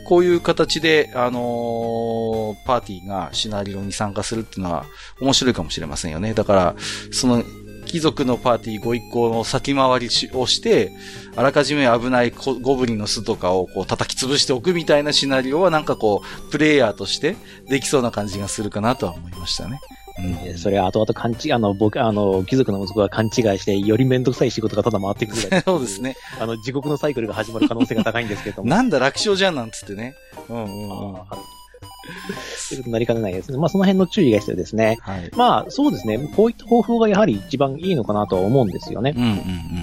[0.06, 4.84] こういう形で、あのーパーティーがシナリオに参加するっていうのは
[5.20, 6.34] 面白いかもしれませんよね。
[6.34, 6.76] だから、
[7.12, 7.44] その、
[7.88, 10.92] 貴族のパーティーご一行の先回りをして、
[11.36, 17.36] あらかじめ危ないゴブリンの巣とかをこう叩き潰しておくみたいなシナリオはなんかこう、プレイヤーとして
[17.68, 19.80] できそうな感じがするかなとは思いましたね。
[20.18, 20.58] うん。
[20.58, 26.16] それは後々勘違い、あの、僕、あの、貴族の息子が勘違いして、よりめんどくさい仕事がただ回ってくるぐらい そうですね。
[26.40, 28.68] あの、地獄のサイクルが始まる可能性が高いんですけども。
[28.68, 30.14] なんだ楽勝じゃんなんつってね。
[30.48, 30.68] うんうんうん。
[30.68, 33.58] ということになりかねないですね。
[33.58, 34.98] まあ、その辺の注意が必要ですね。
[35.02, 35.30] はい。
[35.36, 36.18] まあ、そうですね。
[36.36, 39.14] こういった方法がやはり一番いいのかなとは思うんですよね。
[39.16, 39.34] うんうんう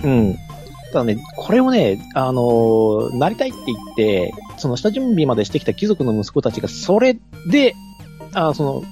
[0.03, 0.29] うん。
[0.31, 0.35] ん。
[0.91, 7.17] ただね、これをね、あのーなりたいって言って、その下準備までしてきた貴族の息子たちが、それ
[7.47, 7.75] で、
[8.33, 8.83] あその、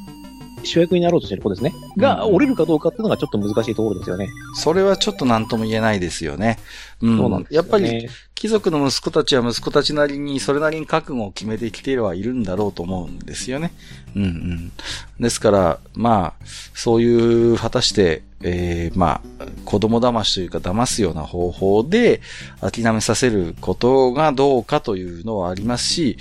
[0.63, 1.73] 主役になろうとしてる子ですね。
[1.97, 4.29] が、うん折れるかどうかっていうのがちょっと難しいところですよね。
[4.55, 6.57] それはちょっと何とも言えないですよね。
[7.01, 7.17] うん。
[7.17, 7.69] そうなんですよ、ね。
[7.69, 13.71] やっぱり、貴族の息子たちは息子たちなりに、それなりに覚悟を決めてきてはいるんだろうと思うんですよね。
[14.15, 14.71] うんうん。
[15.19, 22.21] ですから、まあ、そういう、果たして、えー、まあ、子供騙しというか騙すような方法で
[22.59, 26.17] 諦めさせることがどうかというのはありますし、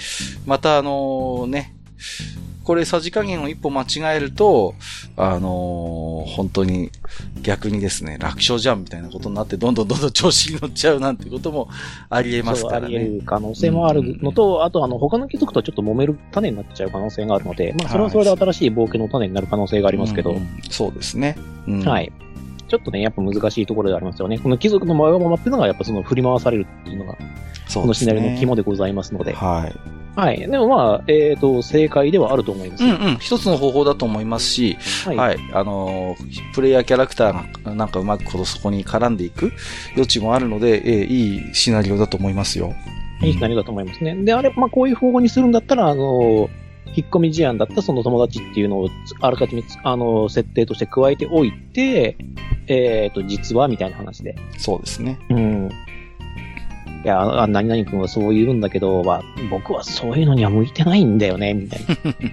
[0.47, 1.75] またあのね、
[2.73, 4.75] これさじ加減を一歩間違えると、
[5.19, 6.91] あのー本当に
[7.43, 11.69] 逆にですね、楽勝じゃんみたいなことになって、どんどんどんどん調子に乗っちゃうなんてことも
[12.09, 13.19] ありえますからそうあり得ね。
[13.19, 21.37] る可能性もあるのと、あと、あの、他の貴族とちょっと揉める種になっちゃう可能性があるので、まあ、それはそれで新しい冒険の種になる可能性がありますけど、うんうんそうですね。
[21.69, 22.11] うんはい。
[22.69, 24.39] ちょっとね、やっぱ難しいところでありますよね。
[24.39, 27.19] この貴族のわがままっていうのが、やっぱその振り回されるっていうのが、
[27.75, 28.37] このシナリオのね。
[28.41, 29.35] 肝でございますので。
[29.35, 30.02] はい。
[30.15, 30.39] はい。
[30.39, 32.85] でもまあ、えっ、と、正解ではあると思います。
[32.85, 33.17] うんうん。
[33.19, 35.17] 一つの方法だと思いますし、はい。
[35.17, 35.39] はい。
[35.53, 39.53] あのープレイヤーキャラクターがなんかうまくこのそこに絡んでいく
[39.93, 42.75] 余地もあるので、えーいいシナリオだと思いますよ。
[43.23, 44.15] いいシナリオだと思いますね。
[44.17, 46.51] で、あれ、まあ、こういう方法にするんだったら、あの、
[46.95, 48.89] 引っ込み思案だったその友達っていうのを、
[49.21, 52.17] あらかじめ、あの、設定として加えておいて、
[52.67, 54.37] えっ、と、実は、みたいな話で。
[54.59, 55.19] そうですね。
[55.31, 55.71] うん。
[57.05, 61.81] いや、あ何々君はそう言うんだけど、まあ、僕はそういうのには向いてないんだよね、みたい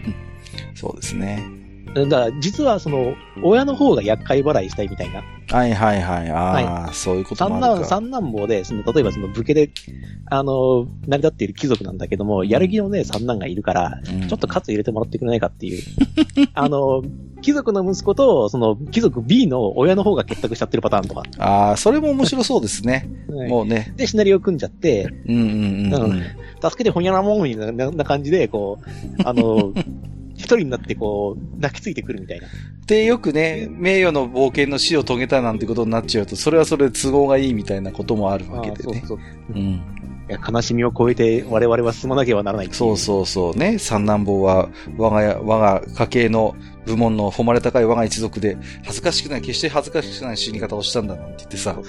[0.75, 1.60] そうですね。
[1.93, 2.05] な。
[2.05, 5.23] だから、実はその、親の方が厄介払いしたいみたいな。
[5.51, 6.29] はいはいはい。
[6.29, 7.88] ああ、そういうこと三男、もあるか。
[7.88, 9.71] 三男坊で、その、例えばその武家で、
[10.27, 15.82] あの、成り立っている貴族なんだけども、やる気のね、三男がいるから、うんちょっとカツ入れてもらってくれないかっていう。
[16.53, 17.01] あの、
[17.41, 21.23] 貴族の息子と、その、貴族 B の親の方が結託しちゃってるパターンとか。
[21.38, 23.10] ああ、それも面白そうですね。
[23.30, 23.93] はいもうね。
[23.95, 26.21] で、シナリオ組んじゃって、うんうんうんうん。
[26.62, 28.88] 助けてほにゃらもんみたいなな感じで、こう、
[29.23, 29.73] あの、
[30.36, 32.47] 一人になってこう、泣きついてくるみたいな。
[32.88, 39.04] で、よくね、名誉の冒険の死を遂げたなんてことになっちゃうと、それはそれで都合がいいみたいなこともあるわけでね。
[39.06, 39.23] そうそ
[39.54, 39.54] う。
[39.54, 39.82] うん。
[40.37, 43.79] 悲しみを超えて我々は進まなければならないいそうそうそうね。
[43.79, 51.79] 三男坊は、我が家、我が家系の部門の誉れ高い我が一族で、恥ずかしくない、決して恥ずかしくない死に方をしたんだなんて言ってさ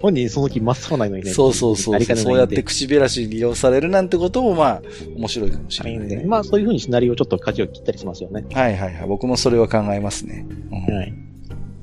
[0.00, 1.32] 本人その気真っ青ないのにね。
[1.32, 2.00] そうそうそう。
[2.02, 4.82] そうやって口減らしに利用されるなんてことも、まあ、
[5.16, 5.82] 面白いかもし。
[5.82, 6.24] れないね。
[6.24, 8.44] まあそういうふうにシナリオをちょっと舵を切ったりしますよね。
[8.52, 9.08] はいはいはい。
[9.08, 10.46] 僕もそれは考えますね。
[10.70, 11.14] うんはい。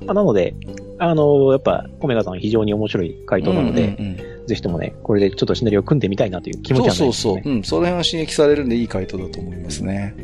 [0.06, 0.54] まあ、なので、
[0.98, 7.32] あのやっぱ、コメガさんは非常に面白い回答なので、うんうんうんぜひともね、これでちょっとシナリオを組んでみたいなという気持ちはないそうですね。
[7.34, 7.52] そうそう。
[7.54, 7.62] うん。
[7.62, 10.14] その辺は刺激されるんでいい回答だと思いますね。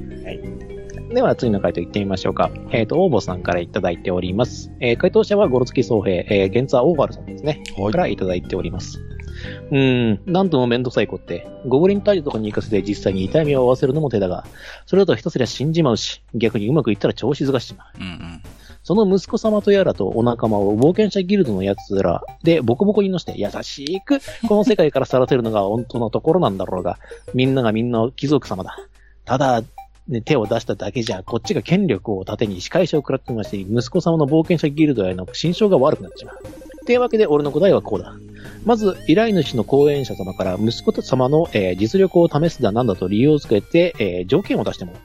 [1.12, 2.50] では、次の回答いってみましょうか。
[2.70, 4.70] えっ、と、応募さんからいただいております。
[4.80, 7.62] えー回答者はゴロツキ総平、えー、ゲンツァーオーバルさんですね。
[7.76, 9.00] はいからいただいております。
[9.70, 14.44] うーん、なんともめんどくさい子って、ゴブリン退治とかに行かせて実際に痛みを負わせるのも手だが、
[14.86, 17.98] それだとひたすら死んじまうし、逆にうまくいったら調子づがしちまう。
[17.98, 18.42] うんうん。
[18.82, 26.98] その息子様とやらとお仲間を冒険者ギルドのやつらでボコボコにのして優しくこの世界から去らせるのが本当のところなんだろうが、
[27.34, 28.76] みんながみんな貴族様だ。
[29.24, 29.62] ただ、
[30.08, 36.36] ね、手を出しただけじゃ、こっちが権力を盾に仕返しを食らってまして、息子様の冒険者ギルドへの心象が悪くなっちまう。
[36.36, 38.14] っていうわけで俺の答えはこうだ。
[38.64, 45.00] まず、依頼主の後援者様から息子様の、えー実力を試すだなんだと理由をつけて、えー条件を出してもらう。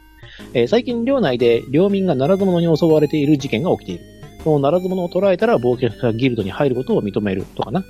[0.54, 4.04] えー最近領内で領民がならず者に襲われている事件が起きている。
[4.44, 7.84] そのならず者を捕らえたら冒険者ギルドに入ることを認めるとかな。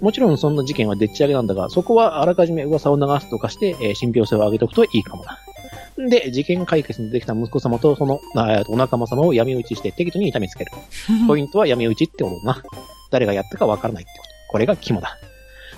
[0.00, 5.38] もちろんそんな事件はでっち上げなんだが、そこはあらかじめ噂を流すとかして、えー信憑性を上げておくといいかもな。
[6.08, 8.20] で、事件解決にできた息子様とその、
[8.68, 10.70] お仲間様を闇討ちして適当に痛めつける。
[11.26, 12.62] ポイントは闇討ちってことだな。
[13.10, 14.30] 誰がやったかわからないってこと。
[14.52, 15.16] これが肝だ。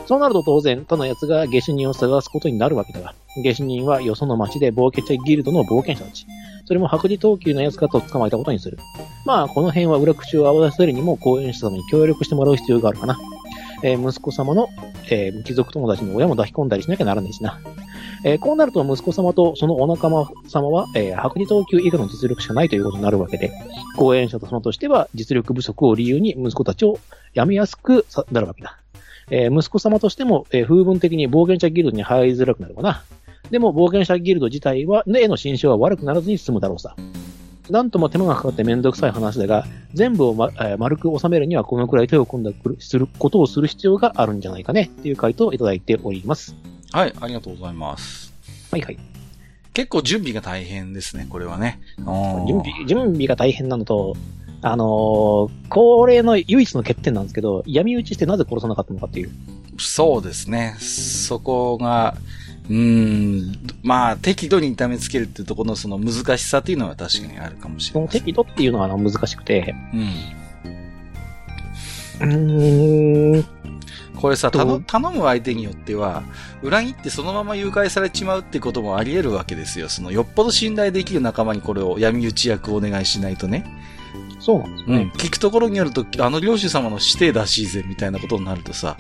[0.07, 6.27] そうなると当然、他の奴が下手人を探すことになるわけだが、下手人はよその町で冒険者ギルドの冒険者たち。
[6.67, 8.79] それも白磁等級の奴かと捕まえたことにする。
[9.25, 13.19] まあ、この辺は裏口を合わせるにも後援者様に協力してもらう必要があるかな。
[13.83, 14.69] えー息子様の、
[15.11, 17.61] えー貴族友達の親も抱き込んだりしなきゃならないしな。
[18.25, 23.51] えーこうなると息子様とそのお仲間様は、えー白磁等級以下の実力しかないということになるわけで、
[23.97, 26.99] 後援者様としては実力不足を理由に息子たちを
[27.35, 28.79] 辞めやすくなるわけだ。
[29.31, 33.03] えー息子様としても、えー風分的に冒険者ギルドに入りづらくなるかな。
[33.51, 36.95] でも冒険者ギルド自体は、への心象は悪くならずに済むだろうさ。
[37.71, 42.51] なんとも手間がかかってめんどくさい話だが、全部を、まえー丸く収めるにはこのくらい手を込んだ
[42.81, 46.57] することをする必要があるんじゃないかねっていう回答をいただいております。
[46.93, 48.33] はい、ありがとうございます。
[48.71, 48.99] はいはい。
[49.73, 51.81] 結構準備が大変ですね、これはね。
[51.99, 54.17] 準備、準備が大変なのと、
[54.63, 59.31] あのー、これの唯一の欠点なんですけど、闇討ちしてなぜ殺さなかったのかっていう。
[59.79, 60.77] そうですね。
[60.81, 62.17] そこが、
[62.71, 63.53] うん、
[63.83, 68.09] まあ、適度に痛めつけるっていうところのその難しさっていうのは確かにあるかもしれない。
[68.09, 69.75] 適度っていうのは難しくて、
[72.21, 72.31] うん。
[72.31, 73.45] うん。
[74.21, 76.23] これさ、頼む相手によっては、
[76.63, 79.89] 裏切ってそのまま誘拐されちまうってこともあり得るわけですよ。
[79.89, 83.65] その、よっぽど信頼できる仲間にこれを闇討ち役をお願いしないとね。
[84.39, 84.97] そうなんですね。
[84.97, 85.11] うん。
[85.19, 88.97] 聞くところによると、あの領主様の指定らしいぜ、みたいなことになるとさ、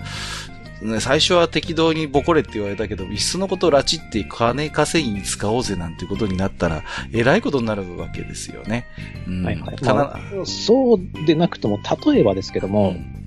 [0.83, 8.87] ね、最初は適当にボコれって言われたけど、いっそのことを拉致って金稼ぎに使おうぜなんてことになったら、えらいことになるわけですよね。
[9.27, 9.85] うん、はいはい。
[9.85, 13.21] まあ、そうでなくとも、例えばですけども、うん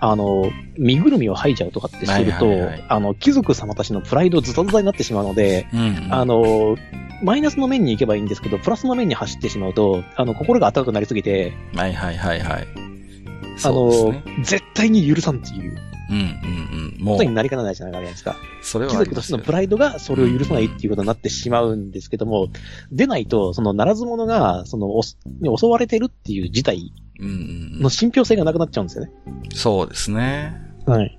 [0.00, 6.76] あの、身ぐるみを吐いちゃうとかってすると、はいはいはい、あの、貴族様たちのプライドズタズタになってしまうので、うんうん、あの、
[7.22, 12.66] マイナスの面に行けばいいんですけど、プラスの面に走ってしまうと、あの、心が温かくなりすぎて、はいはいはいはい。
[13.64, 15.87] あの、ね、絶対に許さんっていう。
[16.10, 17.04] うんうんうん。
[17.04, 17.16] もう。
[17.16, 18.36] ことになりかねないじゃないですか。
[18.62, 22.50] それは、貴族としてのプライドがそれを許さないっていうことになってしまうんですけども、うん
[22.90, 24.88] うん、でないと、その、ならず者が、その、
[25.56, 29.12] 襲われてるっていう事態の信憑性がなくなっちゃうんですよね。
[29.54, 30.54] そうですね。
[30.86, 31.18] はい。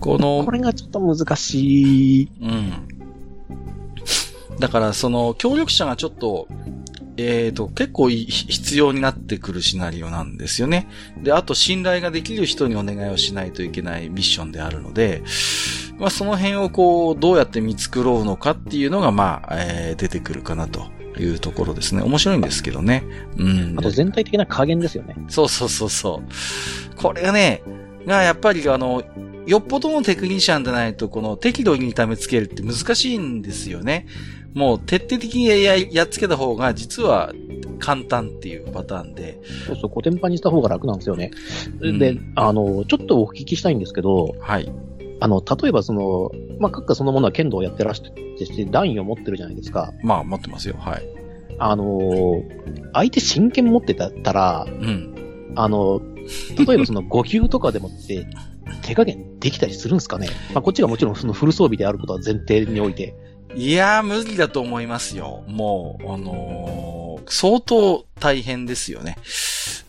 [0.00, 2.28] この、これがちょっと難しい。
[2.40, 2.72] うん。
[4.58, 6.48] だから、その、協力者がちょっと、
[7.16, 10.88] えっ、ー、と、結構必要になってくるシナリオなんですよね。
[11.22, 15.22] で、あと信頼ができる人にお願いをしないといけないミッションであるので、
[15.98, 20.86] まあその辺をこう、どうやって見繕うのかっていうのが、まあ、えー、出てくるかなと
[21.18, 22.02] いうところですね。
[22.02, 23.04] 面白いんですけどね。
[23.36, 23.74] うん。
[23.78, 25.14] あと全体的な加減ですよね。
[25.28, 26.96] そうそうそうそう。
[26.96, 27.62] これがね、
[28.06, 29.02] がやっぱりあの、
[29.46, 34.06] よっぽどのテクニシャンでないと、この適度に痛めつけるって難しいんですよね。
[34.54, 37.32] もう徹底的にややっつけた方が実は
[37.78, 39.40] 簡単っていうパターンで。
[39.66, 41.32] そうそう、コテンパンにした方が楽なんですよね。
[41.80, 44.72] うん、で、あの、ちょっとお聞きしたいんですけど、はい。
[45.20, 49.92] あの、例えばその、まあ、閣下そのものは剣道をやってらしてして、段位を持ってるじゃないですか。
[50.02, 50.76] まあ、持ってますよ。
[50.78, 51.02] はい。
[51.58, 52.00] あの、
[52.92, 55.52] 相手真剣持ってたら、うん。
[55.56, 56.00] あの、
[56.56, 58.26] 例えばその5級とかでもって、
[58.82, 63.14] 手加減できたりするんですかねまあ、こっちがもちろんそのフル装備であることは前提において。
[63.54, 65.44] いやー、無理だと思いますよ。
[65.46, 69.16] もう、あのー、相当大変ですよね。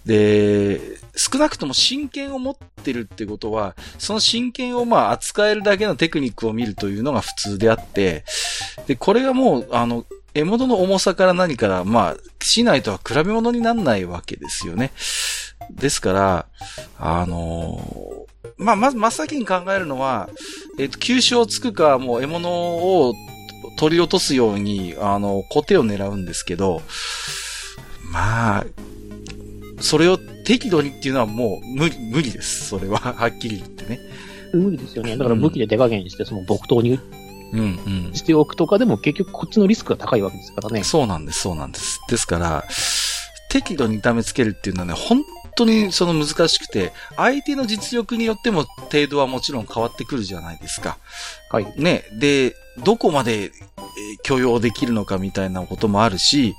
[0.06, 0.80] で、
[1.16, 8.26] 少なくとも真剣を持ってるってことは、その真剣をまあ扱えるだけのテクニックを見るというのが普通であって、
[8.88, 14.92] で、これがもう、あの、獲物の重さから何から、まあ、しないとは比べ物にならないわけですよね。
[15.72, 16.46] ですから、
[16.98, 20.30] あのー、まあ、まず真っ先に考えるのは、
[20.80, 23.14] えっ、ー、と、急所をつくか、もう獲物を
[23.78, 26.82] 取り落とすように、あの、小手を狙うんですけど、
[28.12, 28.66] まあ、
[29.80, 32.68] それを適度にっていうのはもう無理、無理です。
[32.68, 34.00] それは、 はっきり言ってね。
[34.54, 35.18] 無理ですよね。
[35.18, 37.00] だから武器で手加減して、その木刀に
[37.54, 38.14] うんうん。
[38.14, 40.84] しておくとかでも結局こっちのリスクが高いわけですからね。
[40.84, 42.00] そうなんです、そうなんです。
[42.08, 42.66] ですから、
[43.50, 45.24] 適度に痛めつけるっていうのはね、本
[45.56, 50.98] 当にその難しくて、相手の実力によっても程度はもちろん変わってくるじゃないですか。
[51.52, 51.74] はい。
[51.78, 52.06] ね。
[52.20, 53.52] で、どこまで
[54.24, 56.56] 許容できるのかみたいなこともあるし、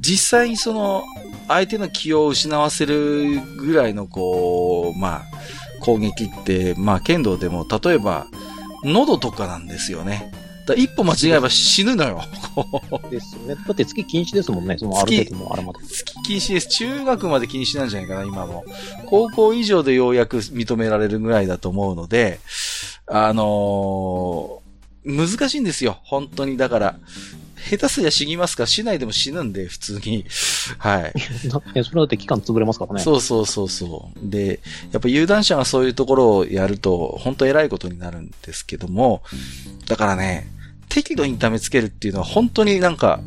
[0.00, 1.04] 実際にその、
[1.46, 5.24] 相手の気を失わせるぐらいのこう、まあ、
[5.80, 8.26] 攻撃って、まあ、剣道でも、例えば、
[8.84, 10.32] 喉とかなんですよね。
[10.66, 12.20] だ一歩間違えば死ぬのよ。
[13.10, 13.54] ですね。
[13.54, 15.12] だって月禁止ですもんね、そのある。
[15.16, 15.32] 月
[16.24, 16.68] 禁止です。
[16.68, 18.64] 中学まで禁止なんじゃないかな、今も。
[19.06, 22.40] 高校以上でようやく認められるぐらいだと思うので、
[23.06, 24.67] あのー、
[25.04, 26.56] 難しいんですよ、本当に。
[26.56, 26.98] だから、
[27.58, 30.24] 下手すりゃ死にますか死ないでも死ぬんで、普通に。
[30.78, 31.12] はい。
[31.74, 33.00] え、それだって期間潰れますからね。
[33.00, 34.30] そうそうそうそう。
[34.30, 34.60] で、
[34.92, 39.22] やっぱ有段者がそういうところをやると、本当偉いことになるんですけども、
[39.86, 40.48] だからね、
[40.88, 43.20] 適度に痛めつけるっていうのは本当になんか、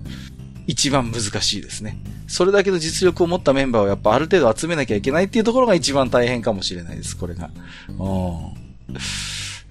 [0.67, 1.97] 一番難しいですね。
[2.27, 7.49] それだけの実力を持ったメンバーをやっぱある程度集めなきゃいけないっていうところが一番大変かもしれないです、これが。
[7.89, 7.97] うん。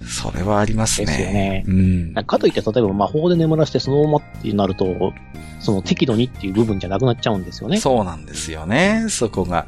[0.02, 1.06] それはありますね。
[1.06, 1.64] ですよね。
[1.66, 2.14] うん。
[2.24, 5.12] かといって、例えば魔法で眠らせてそのままってなると、
[5.60, 7.78] その適度にっていう部分じゃなくなっちゃうんですよね。
[7.78, 9.66] そうなんですよね、そこが。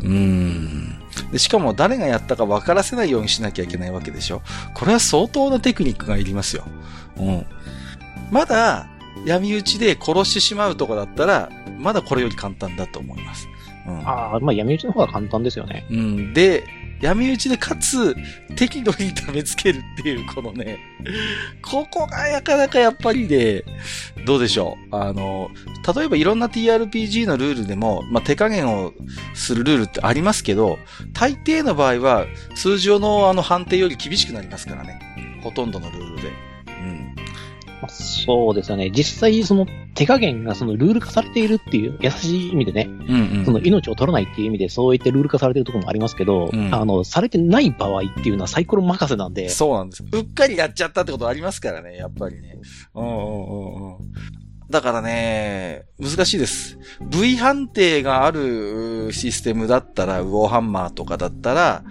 [0.00, 0.98] うん。
[1.32, 4.42] でしかも誰がやったか分からせないようにしなきゃいけないわけでしょ。
[4.74, 6.64] これは相当なテクニックがいりますよ。
[7.16, 7.46] うん。
[8.30, 8.86] まだ、
[9.26, 13.48] 闇討ちで殺してしまうとかだったら、まだこれより簡単だと思います。
[13.86, 15.86] うん、ああ、まあ闇討ちの方が簡単ですよね。
[15.90, 16.32] うん。
[16.34, 16.64] で、
[17.02, 18.14] 闇討ちでかつ、
[18.54, 20.78] 適度に痛めつけるっていう、このね、
[21.60, 23.64] ここがなかなかやっぱりで、
[24.24, 24.96] どうでしょう。
[24.96, 25.50] あの、
[25.96, 28.94] 例えばいろんな TRPG のルールでも、まあ、手加減を
[29.34, 30.78] するルールってありますけど、
[31.12, 35.00] 大抵の場合は、通常のあの判定より厳しくなりますからね。
[35.42, 36.51] ほとんどのルールで。
[37.82, 37.88] うん。
[37.88, 38.90] まあそうですよね。
[38.90, 43.44] 実際、その手加減がそのルール化されているっていう優しい意味でね、うんうん。
[43.44, 50.04] その命を取らないっていう意味でそういってルール化されているところもありますけど、うんあの、されてない場合っていうのはサイコロ任せなんで、そうなんです。
[50.10, 52.58] うっかりやっちゃったってことありますからね、やっぱりね。
[52.94, 54.12] うんうんうんうん。
[54.70, 56.78] だからね、難しいです。
[57.02, 61.84] V 判定があるうシステムだったら、ウォーハンマーとかだったら、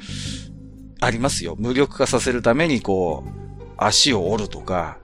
[0.99, 1.55] ありますよ。
[1.59, 3.41] 無力化させるために、こう、
[3.77, 4.97] 足を折るとか、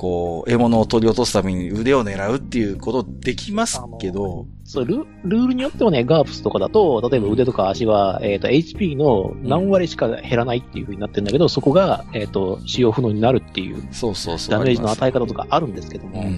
[0.00, 14.52] こう、獲物を取り落とすために腕を狙うっていうことできますけど、そうルルールによってもね、ガープスとかだと、例えば腕とか足は、えっ、と、HP の何割しか減らないっていう風になってるんだけど、そこが、えっ、と、使用不能になるっていうそうそうそう。
[14.52, 16.34] ダメージの与え方とかあるんですけども、うんうん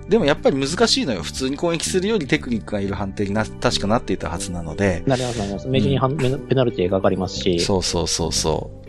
[0.00, 0.08] うん。
[0.08, 1.24] でもやっぱり難しいのよ。
[1.24, 5.02] 普通に攻撃するよりテクニックがいる判定にな、確かなっていたはずなので。
[5.04, 5.68] なりますなります。
[5.68, 8.82] 明治にはんペナルティがかかりますし、そうそうそうそう。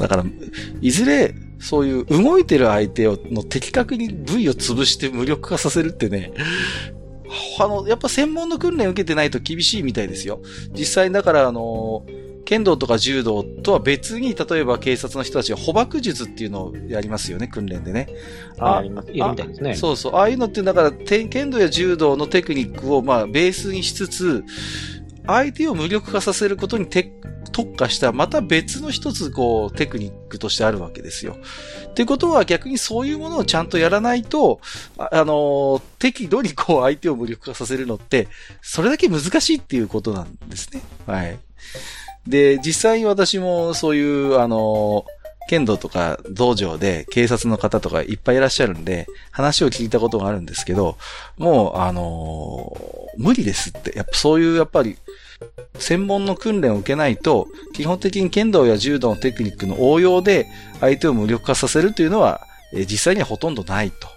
[0.00, 0.24] だから、
[0.80, 6.32] いずれ、そういう動いてる相手を、の的確に部位を潰して無力化させるってね、
[7.58, 10.40] あの、やっぱ専門の訓練を受けてないと厳しいみたいですよ。
[10.72, 12.04] 実際だから、あの、
[12.44, 18.08] 剣道とか柔道とは別に、例えば警察の人たちが捕獲術っていうのをやりますよね、訓練でね。
[18.58, 18.90] ああみ
[19.36, 19.74] たいですね。
[19.74, 20.14] そうそう。
[20.16, 24.44] ああいうのって、だから、て剣道や柔道のテクニックを、まあ、ベースにしつつ、
[25.26, 27.12] 相手を無力化させることにて
[27.52, 31.36] 特化した、また別の一つ、こう、テクニックとしてあるわけですよ。
[31.88, 34.60] ってことは、逆にそういうものをちゃんとやらないと、
[34.98, 38.28] あ、あのー適度にこう、相手を無力化させるのって、
[38.62, 40.80] それだけ難しいっていうことなんですね。
[41.06, 41.38] はい。
[42.26, 50.96] で、実際に私もそういう、あのー剣道とか道場で警察の方とかいっぱいいらっしゃるんで、話を聞いたことがあるんですけど、
[51.38, 53.96] もう、あのー無理ですって。
[53.96, 54.96] やっぱそういう、やっぱり、
[55.78, 60.46] 専門の訓練を受けないと、基本的に剣道や柔道のテクニックの応用で
[60.80, 64.08] 相手を無力化させるというのは、えー実際にはほとんどないと。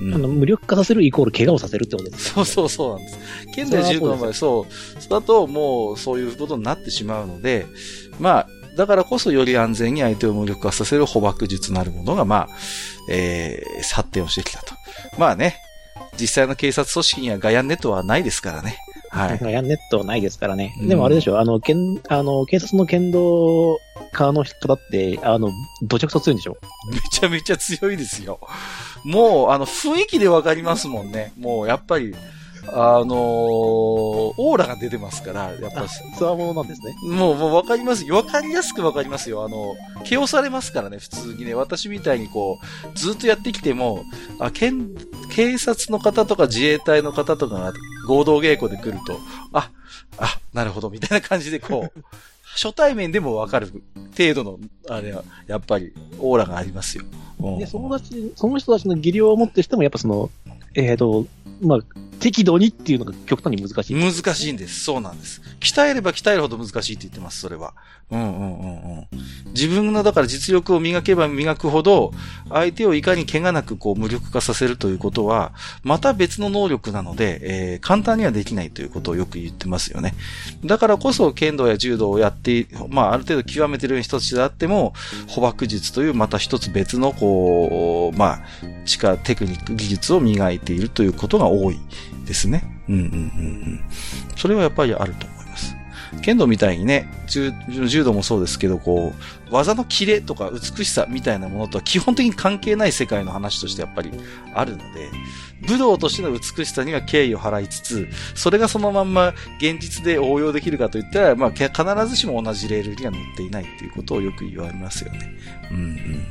[0.00, 3.18] うんあの無力化させるイコール怪我をさせるってことです、そうそうそうなんです。
[3.52, 7.66] 剣道や柔道の場合、そう、そうだともうそういうことになってしまうので、
[8.20, 12.48] まあ、だからこそより安全に相手を無力化させる捕獲術なるものが、まあ、
[13.10, 14.72] えー、発展をしてきたと。
[15.18, 15.56] まあね、
[16.20, 18.78] 実際の警察組織にはガヤンネットはないですからね。
[19.10, 19.38] はい。
[19.52, 20.74] やんネットはないですからね。
[20.80, 23.78] うんでもあれでしょ、あの、剣、あの、警察の剣道
[24.12, 25.50] 家の方って、あの、
[25.82, 26.56] どちゃくそ強いんでしょ
[26.92, 28.38] めちゃめちゃ強いですよ。
[29.04, 31.32] もう、あの、雰囲気でわかりますもんね。
[31.38, 32.14] もう、やっぱり、
[32.72, 36.96] あのーオーラが出てますから、やっぱ、つわものなんですね。
[37.02, 38.04] もう、もうわかります。
[38.10, 39.44] わかりやすくわかりますよ。
[39.44, 41.54] あの、毛をされますからね、普通にね。
[41.54, 42.58] 私みたいにこ
[42.94, 44.04] う、ずっとやってきても、
[44.38, 44.94] あ、けん
[45.34, 47.72] 警察の方とか自衛隊の方とかが
[48.06, 49.18] 合同稽古で来ると、
[49.52, 49.70] あ、
[50.18, 52.04] あ、なるほど、みたいな感じでこう、
[52.54, 53.82] 初対面でもわかる
[54.16, 54.58] 程度の、
[54.88, 57.04] あれは、やっぱり、オーラがありますよ。
[57.40, 60.30] うんで、その人たち、その人たちの技量をもってしても、やっぱその、
[60.74, 61.26] えっ、と、
[61.60, 61.78] まあ、
[62.20, 63.94] 適度にっていうのが極端に難しい。
[63.94, 64.84] 難しいんです。
[64.84, 65.40] そうなんです。
[65.60, 67.74] 鍛えれば鍛えるほど難しいって言ってます、それは。
[68.10, 69.06] うんうんうんうん。
[69.54, 72.12] 自分の、だから実力を磨けば磨くほど、
[72.48, 75.52] 相手をいかに怪我なくこう無力化させるということは、
[75.82, 80.14] また別の能力なので、えー簡単にはできないということをよく言ってますよね。
[80.64, 84.94] だからこそ剣道や柔道をやって、まあある程度極めてる人たちであっても、
[85.28, 88.40] 捕獲術というまた一つ別のこう、まあ、
[88.84, 91.78] 力、テクニック、技術を磨いているということが多い
[92.26, 92.64] ですね。
[92.88, 93.80] うんうんうんうん。
[94.36, 95.26] それはやっぱりあると。
[96.22, 99.12] 剣道みたいにね、柔道もそうですけど、こ
[99.50, 104.10] う、技のキレとか美しさみたいなものとは基本的に関係ない世界の話としてやっぱり
[104.54, 105.10] あるので、
[105.66, 111.72] 武道としての美しさには敬意を払いつつ、それがそのまんま現実で応用できるかといったら、まあ、必
[112.08, 115.34] ずしも同じレールには乗っていないっていうことをよく言われますよね。
[115.70, 116.26] うんうん。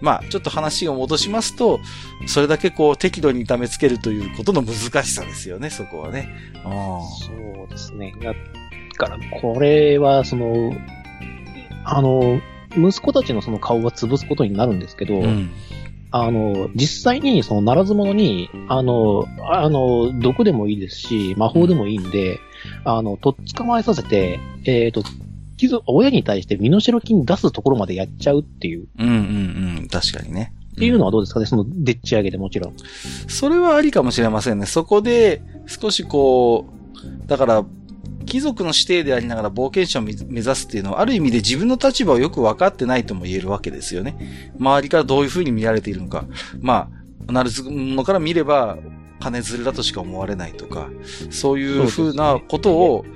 [0.00, 1.80] まあ、ちょっと話を戻しますと、
[2.26, 6.28] それだけこう適度に痛めつけるということの難しさですよね、そこはね。
[6.64, 8.12] あそうですね。
[8.98, 10.72] だから、これは、その、
[11.84, 12.40] あの、
[12.76, 15.18] 息子たちのその顔は潰すことになるんですけど、あ。
[15.18, 15.50] うん。
[16.12, 22.40] あの、実際にそのならず者に、あの、あの、毒でもいいですし、魔法でもいいんで、
[22.84, 25.02] あの、とっ捕まえさせて、えっ、と、
[25.56, 29.14] 傷、親に対して身代金出すところまでやっちゃうっていう、うんうん
[29.78, 29.88] うん。
[29.88, 30.52] 確かにね。
[30.72, 32.74] っていうのはどうですかね、その、でっち上げでもちろん。
[33.28, 34.66] それはありかもしれませんね。
[34.66, 36.66] そこで、少しこ
[37.24, 37.64] う、だから、
[38.26, 44.52] 貴族の指定でありながら冒険者を目指すっていうのは、ある意味で自分の立場をよく分かってないとも言えるわけですよね。
[44.58, 46.24] 周りからどういう風に見られているのか。
[46.60, 46.90] ま
[47.28, 48.76] あ、なるずのから見れば、
[49.18, 50.90] 金づるだとしか思われないとか、
[51.30, 53.06] そういう風なことを、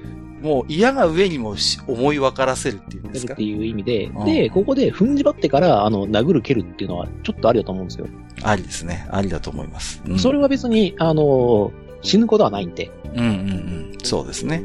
[0.40, 1.54] もう嫌が上にも
[1.86, 3.34] 思い分からせるっていうんですか？
[3.34, 8.06] っていう意味で、うん、で、ここで踏んじばってから、あの、殴る蹴るっていうのはちょっとありだと思うんですよ。
[8.42, 9.06] ありですね。
[9.10, 10.00] ありだと思います。
[10.06, 12.90] うん、それは別に、あの、死ぬことはないんで。
[13.14, 13.89] うんうんうん。
[14.04, 14.64] そうですね。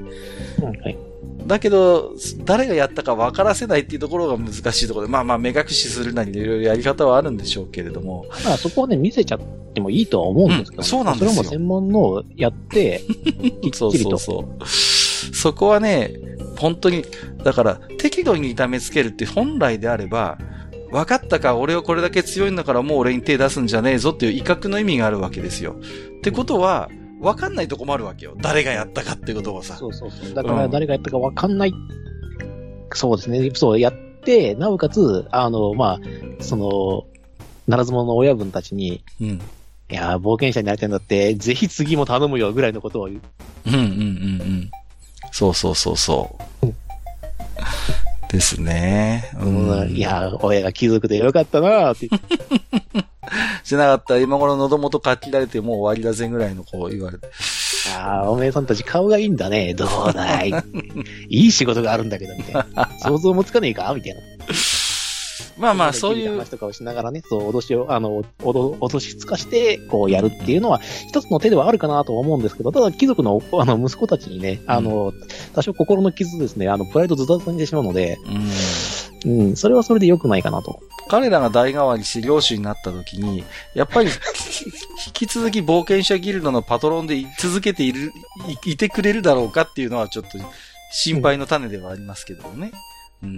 [0.59, 0.97] うん、はい。
[1.47, 2.13] だけど、
[2.43, 8.25] 誰がやったか分からせないっていうところが難しいところで、まあまあ目隠しするなりいろいろやり方はあるんでしょうけれども。
[8.43, 9.39] まあそこはね、見せちゃっ
[9.73, 11.43] てもいいとは思うんですけど、ねうん、そうなんですよ。
[11.43, 13.03] それも専門のをやって、
[13.61, 13.73] きっちりと。
[13.73, 14.67] そうそうそう。
[15.35, 16.13] そこはね、
[16.57, 17.05] 本当に、
[17.43, 20.37] だから適度に痛めつけるって本来であれば、
[20.91, 25.75] 分かったか、俺はこれだけ強いんだからもう俺に手出すんじゃねえぞっていう威嚇の意味があるわけですよ。
[26.17, 26.89] ってことは、
[27.19, 28.35] 分かんないとこもあるわけよ。
[28.37, 29.75] 誰がやったかってことをさ。
[29.75, 30.33] そうそうそう。
[30.33, 31.69] だから誰がやったか分かんない。
[31.69, 33.51] うん、そうですね。
[33.53, 33.93] そう、やっ
[34.23, 37.05] て、なおかつ、あの、まあ、その、
[37.67, 43.21] ならず者の親分たちに、うん、いや冒険者になりたいんだって、ぜひ次も頼むよぐらいのことを言う。
[43.67, 43.93] うんうんうんう
[44.43, 44.71] ん。
[45.31, 46.67] そうそうそうそう。
[48.31, 49.31] ですね。
[49.39, 52.09] うん、いや、親が貴族でよかったなって。
[53.63, 57.27] しなかったら今頃喉元かきられてもう終わりだぜぐらいのこう言われて。
[57.97, 59.73] ああ、おめえさんたち顔がいいんだね。
[59.73, 60.51] どうだい
[61.29, 62.89] いい仕事があるんだけど、みたいな。
[62.99, 63.93] 想像もつかねえか？
[63.93, 64.19] みたいな。
[65.57, 66.31] まあまあ、そういう。
[66.31, 75.13] 話とかをしながらね、そう、脅しを、あの、脅しつかして、こうやるっていうのは、一つの手ではあるかなと思うんですけど、ただ、貴族の、あの、息子たちにね、あの、
[75.53, 80.79] 多少心の傷ですね、あの、プライドずたずたにしてしまうので、うん、うん、それはそれで良くないかなと。
[81.07, 84.09] 彼らが代替わりして領主になった時に、やっぱり、
[85.07, 88.13] 引き続き冒険者ギルドのパトロンで続けている、
[88.65, 90.37] いいてくれるだろうかっていうのはちょっと
[90.91, 92.71] 心配の種ではありますけどもね。
[93.23, 93.37] うん。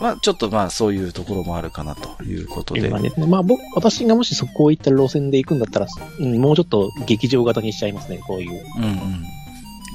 [0.00, 2.88] まあ、ちょっとまあ、そういうところもあるかなということで。
[2.88, 5.86] まあ、ね、まあ、僕、私がもしそこを行った路線で行くんだったら、
[6.18, 8.64] うん、もうちょっと劇場型にしちゃいますね、こういう。
[8.78, 9.24] うんうん。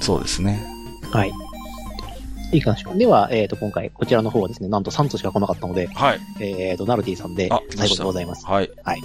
[0.00, 0.64] そうですね。
[1.10, 1.32] はい。
[2.52, 2.84] いい感じ。
[2.98, 6.20] では、えっ、ー、と、今回、こちらの方はですね、なんと3つしか来なかったので、はい。
[6.40, 8.46] えっ、ー、と、ナルティさんで、最後でございます。
[8.46, 8.70] はい。
[8.82, 9.02] はい。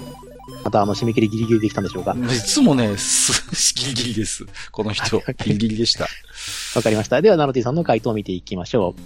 [0.64, 2.16] また、あの、締め切りギリギリできたんでしょうか？
[2.16, 4.46] いつもね、す、ギリギリです。
[4.72, 6.08] この人、ギリギリでした。
[6.76, 7.22] わかりました。
[7.22, 9.02] では、ナルティさんの回答を見ていきましょう。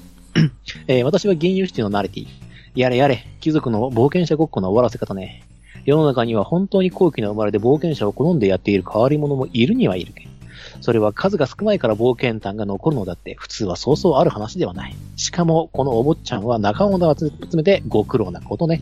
[0.87, 2.27] えー、私は原油シティのナルティ。
[2.75, 5.43] やれやれ、貴族の冒険者ごっこの終わらせ方ね。
[5.85, 10.27] 世の中には本当に高貴な生まれで冒険者を好んでやっている変わり者もいるにはいるけ
[10.81, 14.95] それは数が少ないから冒険譚が残るのだって普通はそうそうある話ではない。
[15.15, 18.81] しかも、このお坊ちゃんは仲間を集めてご苦労なことね。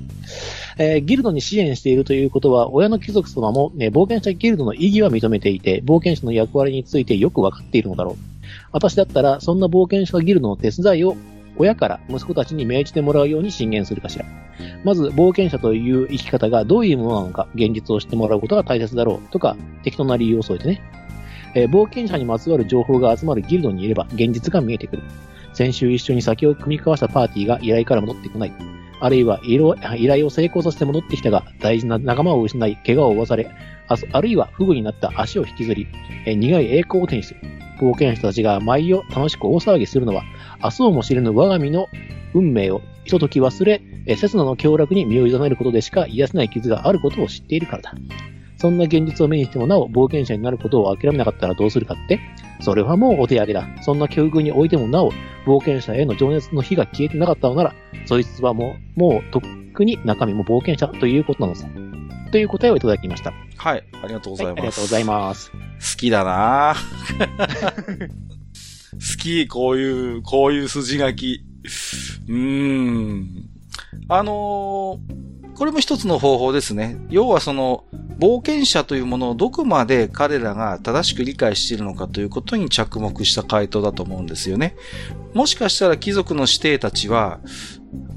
[0.78, 8.15] えー、ギルドに支援しているということは、親の貴族様も、ね、冒険者ギルドの意義は認めていて、冒険者の役割についてよくわかっているのだろう。
[8.71, 11.15] 私だったら、そんな冒険者ギルドの手伝いを
[11.57, 14.26] 親から息子たちに命じてもらうように進言するかしら。
[14.84, 20.82] まず、冒険者という生き方がどういうものなのか、現実を知ってもらうことが大切だろうとか、適当な理由を添えてね。
[21.56, 25.03] えー、冒険者にまつわる情報が集まるギルドにいれば現実が見えてくる。
[25.53, 28.53] 先週一緒に酒を組み交わしたパーティーが依頼から戻ってこない。
[28.99, 29.58] あるいは依
[30.08, 33.49] 頼を成功させて戻ってきたが大事な仲間を失い怪我を負わされ、
[33.88, 35.88] あるいは不具になった足を引きずり、
[36.26, 37.39] えー、苦い栄光を手にする。
[37.80, 40.24] 冒険者たちが毎夜楽しく大騒ぎするのは、
[40.64, 41.88] 明日をも知れぬ我が身の
[42.34, 43.82] 運命をひととき忘れ、
[44.18, 47.93] 刹那の凶楽に身を委ねることでしか癒せない傷があることを知っているからだ。
[48.66, 52.20] そんな現実を目にしてもなお冒険者になることを諦めなかったらどうするかって？
[52.61, 53.68] それはもうお手上げだ。
[53.84, 55.11] そんな境遇においてもなお、
[55.45, 57.76] 冒険者への情熱の火が消えてなかったのなら、
[58.07, 59.41] そいつはもう、もうとっ
[59.74, 61.68] くに中身も冒険者ということなのさ。
[62.32, 63.34] という答えをいただきました。
[63.57, 63.84] はい。
[64.03, 64.55] ありがとうございます。
[64.55, 65.51] はい、ありがとうございます。
[65.51, 65.57] 好
[65.99, 66.74] きだな
[68.93, 71.45] 好き、こういう、こういう筋書き。
[72.28, 73.28] うーん。
[74.07, 76.97] あのーこれも一つの方法ですね。
[77.09, 77.86] 要はその、
[78.18, 84.76] 冒険者というものをどこまで彼らが正しく理解しているのかということに着目した回答だと思うんですよね。
[85.34, 87.39] もしかしたら貴族の指定たちは、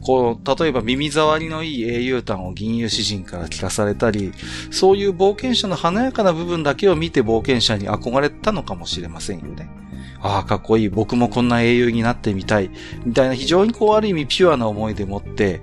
[0.03, 4.33] こう、例えば耳障りのいい英雄譚を銀融詩人から聞かされたり、
[4.71, 9.69] そういう冒険者の華やかな部分だけを見て冒険者に憧れたのかもしれませんよね。
[10.21, 10.89] ああ、かっこいい。
[10.89, 12.71] 僕もこんな英雄になってみたい。
[13.05, 15.61] みたいな非常にこうある意味ピュアな思いでもって、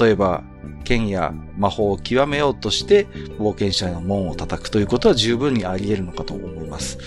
[0.00, 0.44] 例えば、
[0.86, 3.06] 剣や魔法を極めようとして
[3.38, 6.98] 冒険者の門を叩くということは十分にあり得るのかと思います。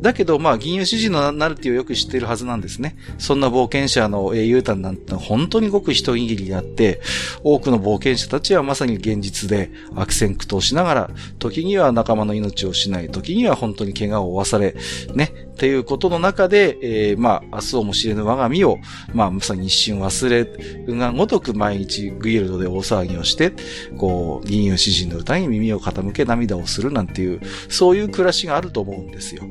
[0.00, 2.96] だけど、まあ、銀融詩人のナルティをよく知っているはずなんですね。
[3.18, 7.00] そんな冒険者の英雄譚なんて本当にごく一握りであって、
[7.42, 14.74] 多くの冒険者たちはまさに現実で悪戦苦闘しながら、時には仲間の命を失い、時には本当に怪我を負わされ、
[15.14, 18.78] ね、っていうことの中で、えー、まあ、明日をも知れぬ我が身を、
[19.12, 23.52] まあ、まさに一瞬忘れるがごとく毎日グイルドで大騒ぎをして、
[23.96, 29.44] こう、銀融詩人の歌に耳を傾け涙をするなんていう、そういう暮らしがあると思うんですよ。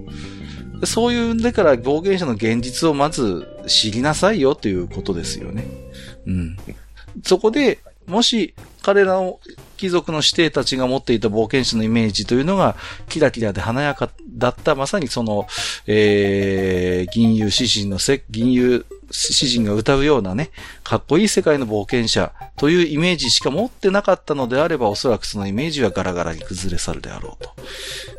[0.85, 5.65] そういうんでから冒険者の現実をまず知りなさいよということですよね。
[6.25, 6.57] うん。
[7.23, 9.39] そこで、もし彼らの
[9.77, 12.75] 貴族の指定たちが持っていた冒険者のイメージというのが、
[13.09, 15.47] キラキラで華やかだった、まさにその、
[15.87, 20.51] えー、銀融詩人のせ、銀融詩人が歌うようなね、
[20.83, 27.51] かっこいい世界の冒険者というイメージしか持ってなかったのであれば、おそらくそのイメージはガラガラに崩れ去るであろうと。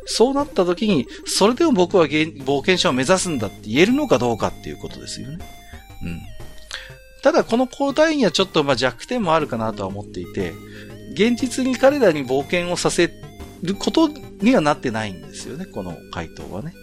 [0.05, 5.39] そうなった時に、それでも僕は冒険者を目指すんだって言えるのかどうかっていうことですよね。
[6.03, 6.34] うん。
[7.25, 10.53] ただこの交代にはちょっとま弱点もあるかなとは思っていて、
[11.13, 13.11] 現実に彼らに冒険をさせ
[13.63, 14.09] ること
[14.41, 16.75] にはなってないんですよね、この回答はね。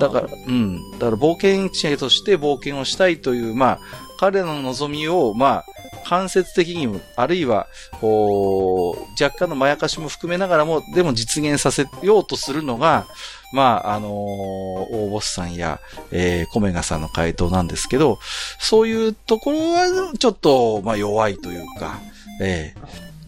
[0.00, 0.90] だから、うん。
[0.98, 3.80] だから冒険者として冒険をしたいという、まあ、
[4.18, 5.64] 彼らの望みを、まあ、
[6.08, 7.68] 間接的にも、あるいは、
[8.00, 13.06] こう、若干のまやかしも含めながらも、でも実現させようとするのが、
[13.52, 15.80] まあ、あのー、大ボスさんや、
[16.10, 18.18] えー、コメガさんの回答なんですけど、
[18.58, 21.98] そういうところは、ちょっと、まあ、弱いというか、
[22.42, 22.80] ええ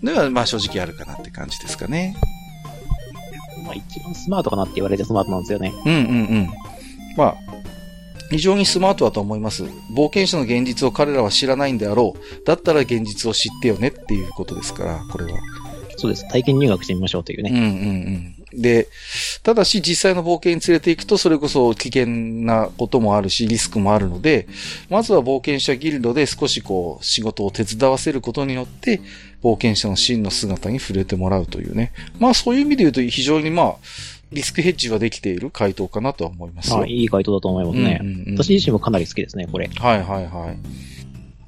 [0.02, 2.16] ー、では、まあ、正直あるかなって感じですかね。
[3.64, 5.72] まあ、一番スマートかなって言われてスマートなんですよね。
[5.86, 6.02] うんうんう
[6.42, 6.48] ん。
[7.16, 7.36] まあ、
[8.30, 9.64] 非常にスマートだと思います。
[9.94, 12.44] 冒険者の現実を彼らは知らないんであろう。
[12.44, 15.38] だったら現実を知ってよねっていうことですから、これは。
[15.96, 16.28] そうです。
[16.28, 17.50] 体験入学してみましょうというね。
[17.50, 18.39] うんうんうん。
[18.52, 18.88] で、
[19.42, 24.46] ただし実際の冒険に連れて行くとそれこそ危険なこともあるし、リスクもあるので、
[24.88, 29.00] まずは冒険者ギルドで少しこう仕事を手伝わせることによって、
[29.42, 31.92] 冒険者の真の姿に触れてもらうというね。
[32.18, 33.74] まあそういう意味で言うと非常にまあ、
[34.32, 38.34] リスクヘッジはできている回答かなとは思いますあいい回答だと思いますね、うんうんうん。
[38.36, 39.68] 私自身もかなり好きですね、これ。
[39.68, 40.58] はいはいはい。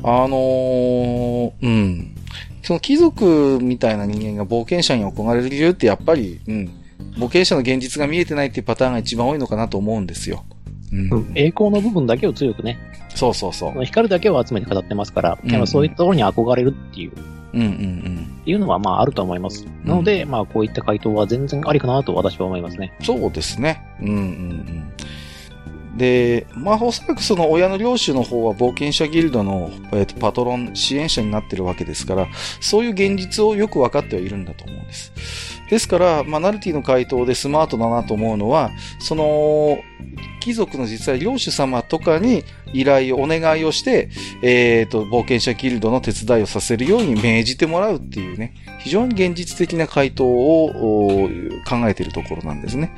[0.04, 2.16] あのー、うん。
[2.62, 6.81] その貴族みたいな人間が冒険者に憧れる理由ってやっぱり、うん。
[7.16, 10.44] 冒険者の現実が見えてないっていうパターンが一番多いのかなと思うんですよ。
[10.92, 11.32] うん。
[11.34, 12.78] 栄光の部分だけを強くね。
[13.14, 13.84] そうそうそう。
[13.84, 17.12] 光だけを集めて語ってますから、うんうん、そういったところに憧れるっていう。
[17.54, 18.38] うんうんうん。
[18.42, 19.66] っていうのはまああると思います。
[19.84, 22.94] なので、まあこういった回答は全然ありかなと私は思いますね。
[23.02, 23.82] そうですね。
[24.00, 24.92] うんうんうん。
[25.96, 32.28] で、まあ、おそらくその親の領主の方は冒険者ギルドの、えーと、パトロン、支援者になってるわけですから、
[32.60, 35.12] そういう現実をよく分かってはいるんだと思うんです。
[35.68, 39.78] ですから、まあ、ナルティの回答でスマートだなと思うのは、その、
[40.40, 44.10] 貴族の実際領主様とかに依頼を、お願いをして、
[44.42, 51.30] えっ、ー、と、冒険者ギルドの手伝いをさせるように命じてもらうっていうね、非常に現実的な回答を
[51.68, 52.94] 考えているところなんですね。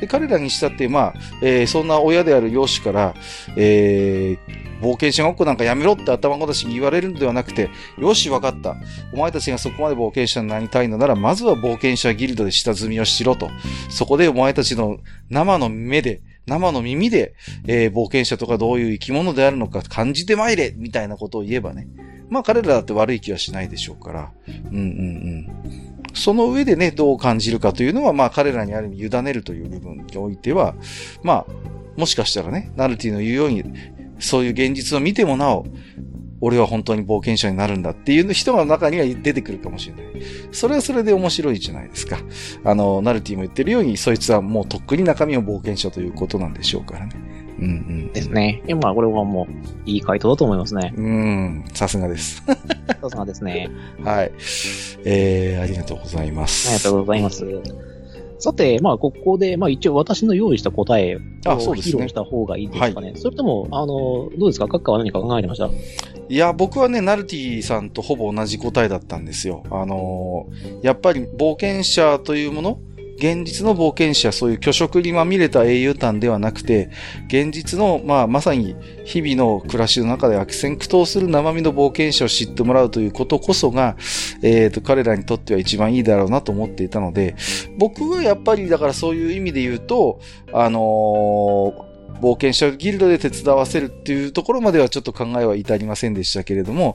[0.00, 3.14] で、彼らにしたって、まあ、えー、そんな親である養子から、
[3.56, 8.76] えー、冒険者ごっこなんかやめろって頭ごなしに言われるのではなくて、よし、わかった。
[9.12, 13.50] お前たちがそこまで冒険者になりたいのなら、まずは冒険者ギルドで下積みをしろと。
[13.90, 14.98] そこでお前たちの
[15.28, 17.34] 生の目で、生の耳で、
[17.66, 21.86] えー、冒険者とかどういう生き物であるのか感じてまいれみたいなことを言えばね。
[22.28, 24.32] まあ彼らだって悪い気はしないでしょうから。
[24.46, 25.46] うんうんうん。
[26.14, 30.74] その上でね、どう感じるかというのは、まあ彼らにある意味委ねるという部分においては、
[31.22, 31.52] まあ、
[31.96, 33.64] もしかしたらね、ナルティの言うように、
[34.18, 35.66] そういう現実を見てもなお、
[36.40, 40.22] 俺は本当に冒険者になるんだっていう人が中には出てくるかもしれない。
[40.52, 42.18] それはそれで面白いじゃないですか。
[42.64, 47.12] あの、ナルティも言ってるように、そいつはもうとっくに中身を冒険者ということなんでしょうからね。
[47.58, 48.12] うんうん。
[48.12, 48.62] ですね。
[48.66, 49.52] いや、まあ、これはもう、
[49.84, 50.94] いい回答だと思いますね。
[50.96, 52.42] うん、さすがです。
[52.46, 53.68] さすがですね。
[54.02, 54.32] はい。
[55.04, 56.68] えー、ありがとうございます。
[56.68, 57.44] ありがとうございます。
[58.40, 62.92] さて、まあ、ここで、まあ、一応私の用意した答えを披露した方がいいですかね。
[62.94, 64.64] そ、ねはい、それとも、あの、どうですか？
[64.64, 65.68] 閣下は何か考えてました？
[66.28, 69.62] いや、僕はね、ナルティさんとほぼ同じ答えだったんですよ。
[69.70, 70.46] あの
[70.82, 72.78] やっぱり冒険者というもの
[73.20, 76.90] 現実の冒険者、そういう虚飾にまみれた英雄譚ではなくて、
[77.26, 83.96] 現実の、まあ、まさに日々の暮らしの中で悪戦苦闘する生身の冒険者を知ってもらうということこそが、
[84.42, 87.36] えっ、ー、と、彼らにとっては一番いいだろうなと思っていたので、
[87.76, 90.20] 僕はやっぱりだからそういう意味で言うと、
[90.54, 91.90] あのー
[92.20, 96.94] 冒険者ギルドで手伝わせるっていうところまではちょっと考えは至りませんでしたけれども、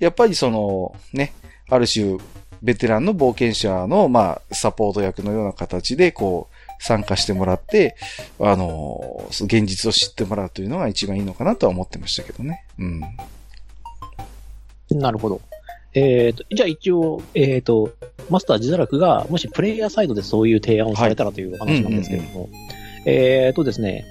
[0.00, 1.32] やっぱりその、ね、
[1.70, 2.18] ある種、
[2.64, 7.94] ベテランの冒険者の、まあ、サポート役のような形で、こう、参加してもらって、
[8.40, 12.64] あの、現実を知ってもらうというのが一番いいのかなとは思ってましたけどね。
[12.78, 13.00] うん。
[14.98, 15.42] なるほど。
[15.92, 17.92] えっ、ー、と、じゃあ一応、えっ、ー、と、
[18.30, 22.48] マスター自堕落が、もしプレイヤーサイドでそういう提案をされたらという話なんですけれども、
[23.04, 24.06] えっ、とですね、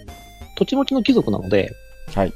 [0.56, 1.72] 土地持ちの貴族なので、
[2.14, 2.34] はい。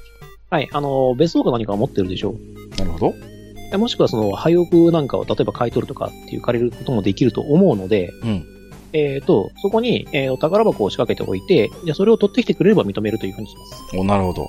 [0.50, 2.76] はい、あの、別荘か何かを持ってるでしょう。
[2.80, 3.37] なるほど。
[3.72, 8.46] でもしくはその、廃屋なんかを例えば買い取るとかっていう借りることもできると思うので、うん。
[8.94, 13.98] えっ、と、そこに、えーお宝箱を仕掛けておいて、じゃあそれを取ってきてくれれば認めるというふうにします。
[13.98, 14.48] お、なるほど。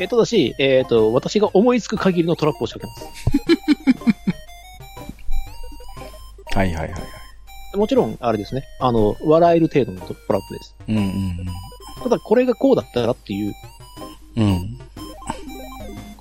[0.00, 3.18] えーただし、えっ、と、私が思いつく限りのトラップを仕掛けます。
[6.56, 6.98] はいはいはいは
[7.74, 7.76] い。
[7.76, 8.64] もちろん、あれですね。
[8.80, 10.74] あの、笑える程度のトラップです。
[10.88, 11.36] うんうん
[12.02, 13.54] ただ、これがこうだったらっていう
[14.36, 14.78] うん。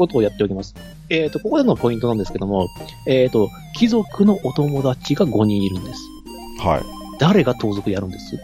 [0.01, 0.07] うん。
[0.07, 0.75] ことをやっておきます。
[1.09, 2.67] えっ、と、ここでのポイントなんですけども、
[3.07, 5.99] えっ、と、貴族のお友達が5人いるんです。
[6.59, 6.83] はい。
[7.19, 8.39] 誰が盗賊やるんです？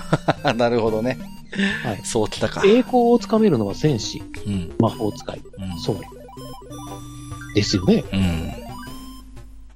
[0.56, 1.18] なるほどね。
[1.84, 2.62] はいそうきたか。
[2.64, 4.74] 栄光をつかめるのは戦士、うん。
[4.78, 5.80] 魔法使い、うん。
[5.80, 6.00] 僧侶。
[7.54, 8.04] ですよね。
[8.12, 8.52] うん。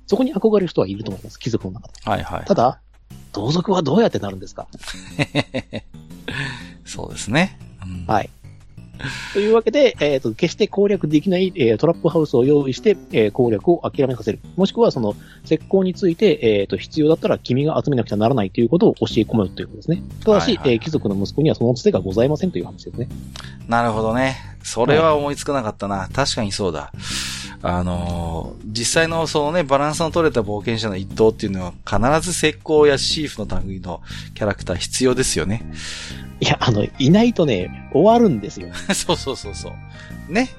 [0.07, 1.39] そこに憧れる人はいると思います。
[1.39, 1.93] 貴族の中で。
[2.11, 2.45] はいはい。
[2.47, 2.81] ただ、
[3.33, 4.67] 盗賊はどうやってなるんですか？
[6.87, 7.59] そうですね。
[7.83, 8.31] うんはい。
[9.33, 14.41] というわけで、えっ、と、決して攻略できない、えートラップハウスを用意して、えー攻略を諦めさせる。
[14.57, 20.03] もしくは、その、石膏について、えっ、と、必要だったら君が集めなくちゃならないということを教え込むということですね。
[20.25, 23.09] ただし、はいはいえー貴族の息子にはそのつてがございませんという話ですね。
[23.69, 24.37] なるほどね。
[24.63, 26.09] それは思いつかなかったな。
[26.13, 26.93] 確かにそうだ。
[27.63, 34.03] あのー実際のそのね、バランスの取れた冒険者の一頭っていうのは必ず石膏やシーフの類の
[34.35, 35.65] キャラクター必要ですよね。
[36.41, 38.69] いや、あの、いないとね、終わるんですよ。
[38.95, 39.73] そうそうそうそ
[40.29, 40.33] う。
[40.33, 40.51] ね。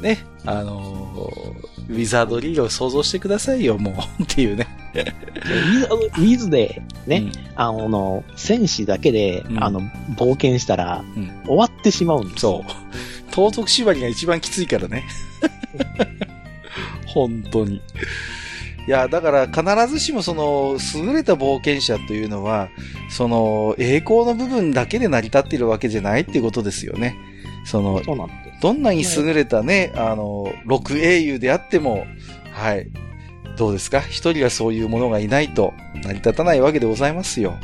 [0.00, 0.18] ね。
[0.46, 3.94] あのーウィザードリーグを想像してくださいよ、もう。
[4.22, 4.68] っていうね。
[4.94, 5.86] ウィズ、
[6.20, 9.80] ウィズで、ね、うんあの、戦士だけで、うんあの、
[10.16, 12.64] 冒険したら、うん終わってしまうんですよ。
[12.68, 12.74] そ
[13.28, 13.32] う。
[13.32, 15.04] 盗賊縛りが一番きついからね。
[17.06, 17.82] 本当に。
[18.86, 22.68] いや、だから必ずしもその、優れた冒険者というのは、
[23.08, 27.16] その、栄光の部分だけで成り立っているわけじゃないっていうことですよね。
[27.64, 28.16] その、そ。
[28.62, 32.06] どんなに優れたね、あの、六英雄であっても、
[32.52, 32.88] はい。
[33.56, 34.00] どうですか？
[34.00, 37.58] 一人はそういうものがいないと成り立たないわけでございますよ。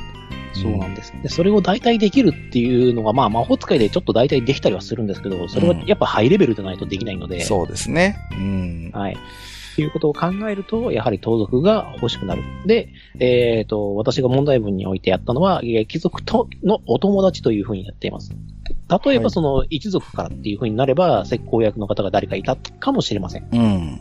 [0.52, 1.12] そうなんです。
[1.22, 8.18] で、それを代替できるっていうのが、まあ、魔法使いでちょっと代替できたりはするんですけど、それはやっぱハイレベルでないとできないので、そうですね。
[8.32, 8.90] うん。
[8.92, 9.16] はい。
[9.76, 12.42] ということを考えると、やはり盗賊が欲しくなる。
[12.64, 12.88] で、
[13.20, 18.34] えっ、と、私が問題文においてやったのは、貴族とのお友達というふうにやっています。
[18.88, 23.48] 例えば、はいその、一族からっていうふうになれば、石膏役の方が誰かいたかもしれません。
[23.52, 24.00] うん。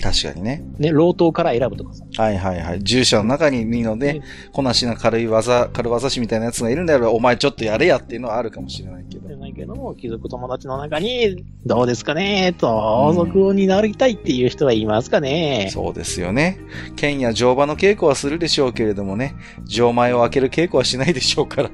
[0.00, 0.62] 確かにね。
[0.78, 2.04] ね、老頭から選ぶとかさ。
[2.16, 2.82] はいはいはい。
[2.82, 4.22] 従者の中にいいのでね、
[4.52, 15.68] こなしな軽い技、軽技師みたいなやつがいるんであれば、お前ちょっとやれやっていうのはあるかもしれないけどないけども、貴族友達の中に、どうですかね、盗賊になりたいっていう人はいますかね。
[15.72, 16.60] そうですよね。
[16.96, 21.70] 剣や乗馬の稽古はするでしょうけれどもね、錠前を開ける稽古はしないでしょうから。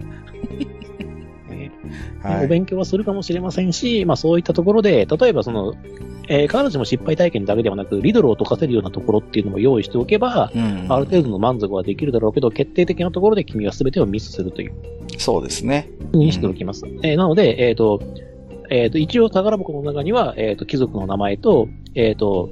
[2.24, 2.44] ねはい。
[2.46, 5.74] お勉強はするかもしれませんし、まあそういったところで、例えばその、
[6.28, 10.86] えー必ずしも失敗体験だけではなく、リドルを解かせるようなところっていうのも用意しておけば、うん。
[10.88, 14.74] ある程度の満足はできるだろうけど、決定的なところで君は全てをミスするという
[15.18, 15.90] そうですね。
[16.12, 16.84] にしておきます。
[17.02, 18.00] えーなので、えっ、と、
[18.70, 22.50] えっ、と、一応宝箱の中には、えっ、と、貴族の名前と、えっ、と、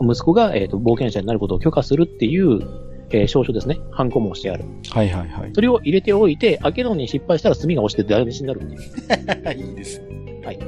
[0.00, 2.60] うん息子が、えっ、と、冒険者になることを許可するっていう、
[3.10, 3.78] えー証書ですね。
[3.92, 4.64] ハンコもしてある。
[4.90, 5.52] はいはいはい。
[5.54, 9.62] それを入れておいて、開けるのに失敗したら炭が落ちて台無しになるっていう。
[9.70, 10.02] いいです。
[10.44, 10.58] はい。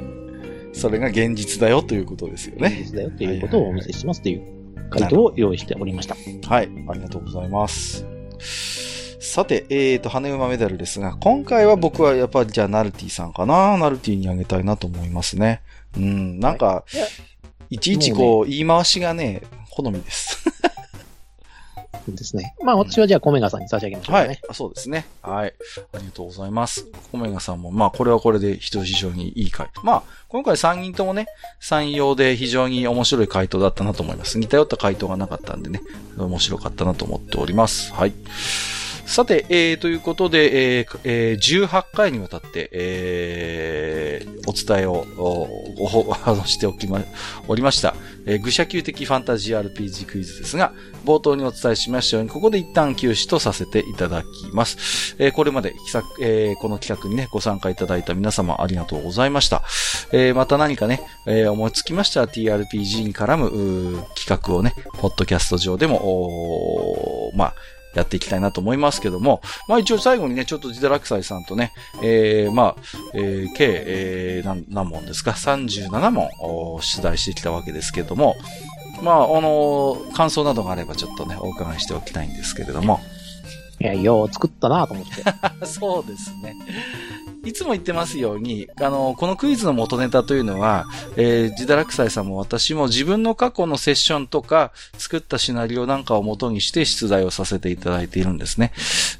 [0.73, 2.77] それが現実だよということですよね。
[2.79, 4.43] 現実だよっていうことをお見せしますという
[4.89, 6.15] 回答を用意しておりました。
[6.47, 6.69] はい。
[6.87, 8.05] ありがとうございます。
[9.19, 13.77] さて、えーと、羽馬メダルですが、今回は僕はやっぱりじゃあナルティさんかな。
[13.77, 15.61] ナルティにあげたいなと思いますね。
[15.97, 17.05] うん、なんか、いや
[17.69, 20.43] いちいちこう、言い回しがね、好みです。
[22.15, 22.55] ですね。
[22.63, 24.27] まあ私はじゃあコメガさんに差し上げましょうかね。
[24.27, 24.39] はい。
[24.53, 25.05] そうですね。
[25.21, 25.53] はい。
[25.93, 26.85] ありがとうございます。
[27.11, 29.69] コメガさんも、まあ、これはこれで人非常にいい回。
[29.83, 31.27] まあ、今回3人ともね、
[31.61, 34.37] 3用で非常に面白い回答だったなと思います。
[34.39, 35.81] 似たよった回答がなかったんでね、
[36.17, 37.93] 面白かったなと思っております。
[37.93, 38.13] はい。
[39.09, 47.03] さて、えー、ということで、えーえー18回にわたって、えーお伝えを、おお あのしておきま、
[47.47, 47.95] おりました。
[48.27, 50.73] えー愚者級的ファンタジー RPG クイズですが、
[51.05, 55.15] 冒頭にお伝えしましたように、ここで一旦休止とさせていただきます。
[55.17, 55.73] えーこれまで、
[56.21, 59.63] えーこの企画にね、ご参加いただいた皆様ありがとうございました。
[60.11, 67.55] えーまた何かね、えー思いつきましたら TRPG に絡む企画をね、ポッドキャスト上でも、おまあ、
[67.99, 72.81] やっていきたいなと思いますけども、まあ一応最後にね、ちょっと自堕落斎さんとね、えー、まあ、
[73.13, 78.35] えー、計、えー、何、何問ですか ?37 問、お出題してきたわけですけども、
[79.01, 82.99] まあ、あのー感想などがあればちょっとね、お伺いしておきたいんですけれども。
[83.81, 85.23] いや、よう作ったなと思って。
[85.65, 86.55] そうですね。
[87.45, 98.73] いつも言ってますように、あの、このクイズの元ネタというのは、えー、ジダラクサイさんも私も自分の過去のセッションとか、作ったシナリオなんかを元にして出題をさせていただいているんですね。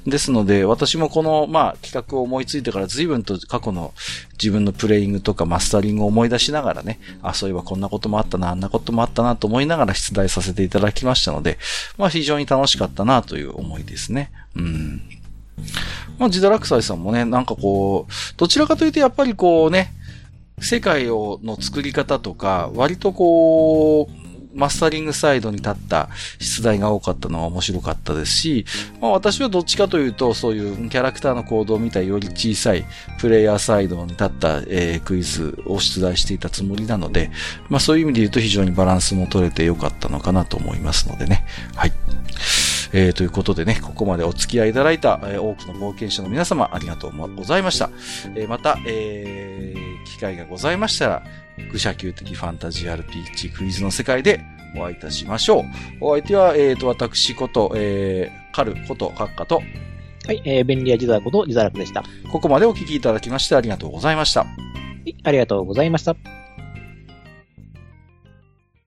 [0.06, 3.94] ですので、私もこの、まあ、企画を思いついてから随分と過去の
[4.32, 11.58] 自分のプレイングとかマスタリングを思い出しながらね、あ、そういえばこんなこともあったな、あんなこともあったなと思いながら出題させていただきましたので、
[11.96, 14.30] まあ非常に楽しかったなという思いですね。
[14.56, 15.19] うん。
[16.18, 19.92] まあ、ジダラクサイさんもね、なんかこう、どちらかというとやっぱりこうね、
[20.60, 24.20] 世界を、の作り方とか、割とこう、
[24.54, 26.08] マスタリングサイドに立った
[26.38, 28.66] 出題が多かったのは面白かったですし、
[29.00, 32.84] まあ私はどっちかというと、そういうキャラクターの行動を見たより小さい
[33.20, 37.30] プレイヤーサイドに立った、えー、クイズを出題していたつもりなので、
[37.68, 41.46] まあそういう意味で言うと非常にバランスも取れてよかったのかなと思いますのでね。
[41.76, 41.92] はい。
[42.92, 47.90] えー、ということでね、ここまでお付き合いいただいた、えー、多くの冒険者の皆様ありがとうございました。
[48.34, 51.22] えー、また、えー、機会がございましたら、
[51.72, 54.40] 愚者級的ファンタジー RPG クイズの世界で
[54.76, 55.64] お会いいたしましょう。
[56.00, 59.62] お相手は、えっ、ー、と、私こと、えー、カルことカッカと、
[60.26, 62.04] はい、えー、便利屋ジザラことジザラクでした。
[62.32, 64.40] ここまでお聞きいただきましてありがとうございました。
[64.40, 64.46] は
[65.04, 66.39] い、ありがとうございました。